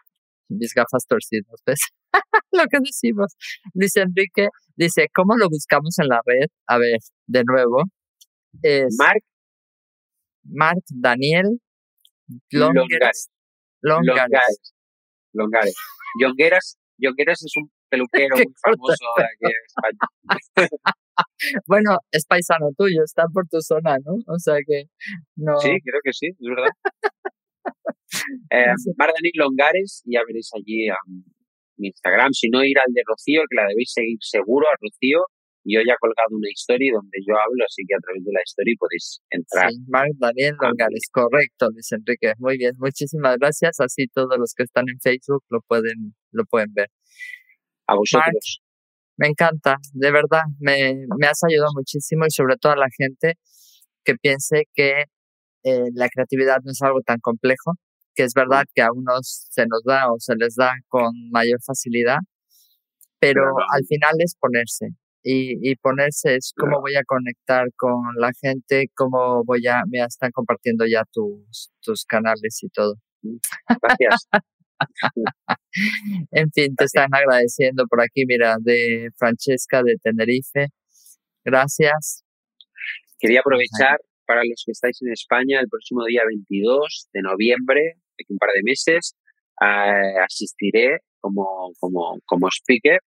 [0.49, 1.80] mis gafas torcidas, ¿ves?
[2.51, 3.36] lo que decimos.
[3.74, 6.47] Luis Enrique dice, ¿cómo lo buscamos en la red?
[6.68, 7.84] A ver, de nuevo.
[8.61, 9.22] Es Mark.
[10.43, 11.59] Mark Daniel
[12.51, 13.30] Longares.
[13.82, 14.74] Longares.
[15.34, 15.76] Longares.
[16.20, 16.78] Longueras.
[16.97, 20.70] Longueras es un peluquero muy famoso de aquí en España.
[21.68, 24.15] bueno, es paisano tuyo, está por tu zona, ¿no?
[24.28, 24.86] O sea que
[25.36, 25.57] no.
[25.59, 26.72] Sí, creo que sí, es verdad.
[28.49, 31.24] Eh, Mardanis Longares, ya veréis allí um,
[31.78, 32.34] mi Instagram.
[32.34, 35.25] Si no, ir al de Rocío, que la debéis seguir seguro a Rocío.
[35.69, 38.39] Yo ya he colgado una historia donde yo hablo, así que a través de la
[38.39, 39.69] historia podéis entrar.
[39.69, 42.34] Sí, Marc Daniel Longares, correcto, Luis Enrique.
[42.39, 43.80] Muy bien, muchísimas gracias.
[43.82, 46.88] Así todos los que están en Facebook lo pueden, lo pueden ver.
[47.88, 48.61] A vosotros.
[49.17, 53.34] me encanta, de verdad, me, me has ayudado muchísimo y sobre todo a la gente
[54.05, 55.03] que piense que
[55.63, 57.73] eh, la creatividad no es algo tan complejo,
[58.18, 61.59] que es verdad que a unos se nos da o se les da con mayor
[61.63, 62.18] facilidad,
[63.20, 64.88] pero al final es ponerse.
[65.24, 69.99] Y, y ponerse es cómo voy a conectar con la gente, cómo voy a, me
[69.99, 72.95] están compartiendo ya tus, tus canales y todo.
[73.82, 74.28] Gracias.
[76.32, 80.70] en fin, te están agradeciendo por aquí, mira, de Francesca de Tenerife.
[81.43, 82.24] Gracias.
[83.20, 88.34] Quería aprovechar para los que estáis en España el próximo día 22 de noviembre, aquí
[88.34, 89.15] un par de meses,
[89.61, 92.99] eh, asistiré como, como, como speaker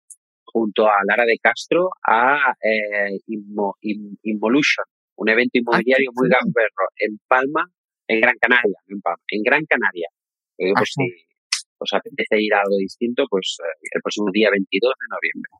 [0.45, 4.85] junto a Lara de Castro a eh, Involution,
[5.17, 7.65] un evento inmobiliario muy gamberro en Palma,
[8.09, 10.09] en Gran Canaria, en, Palma, en Gran Canaria.
[10.59, 11.05] Eh, pues si
[11.79, 15.51] os apetece ir a algo distinto, pues eh, el próximo día 22 de noviembre.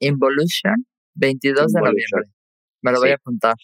[0.00, 2.30] Involution, 22 de noviembre.
[2.82, 3.54] Me lo voy a apuntar.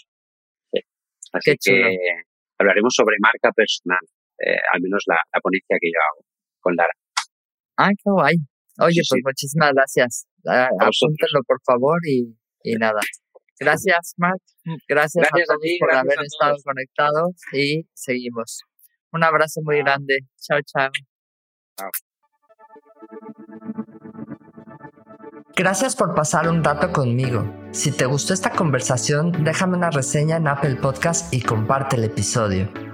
[1.32, 1.96] Así que
[2.58, 3.98] hablaremos sobre marca personal,
[4.38, 6.24] eh, al menos la, ponencia que yo hago
[6.60, 6.92] con Lara.
[7.76, 8.34] Ah, qué guay.
[8.80, 10.26] Oye, pues muchísimas gracias.
[10.44, 13.00] Apúntenlo, por favor, y, y nada.
[13.58, 14.40] Gracias, Mark.
[14.88, 18.62] Gracias, a todos por haber estado conectados y seguimos.
[19.12, 20.18] Un abrazo muy grande.
[20.40, 20.90] Chao, chao.
[21.78, 21.90] Chao.
[25.56, 27.68] Gracias por pasar un rato conmigo.
[27.70, 32.93] Si te gustó esta conversación, déjame una reseña en Apple Podcast y comparte el episodio.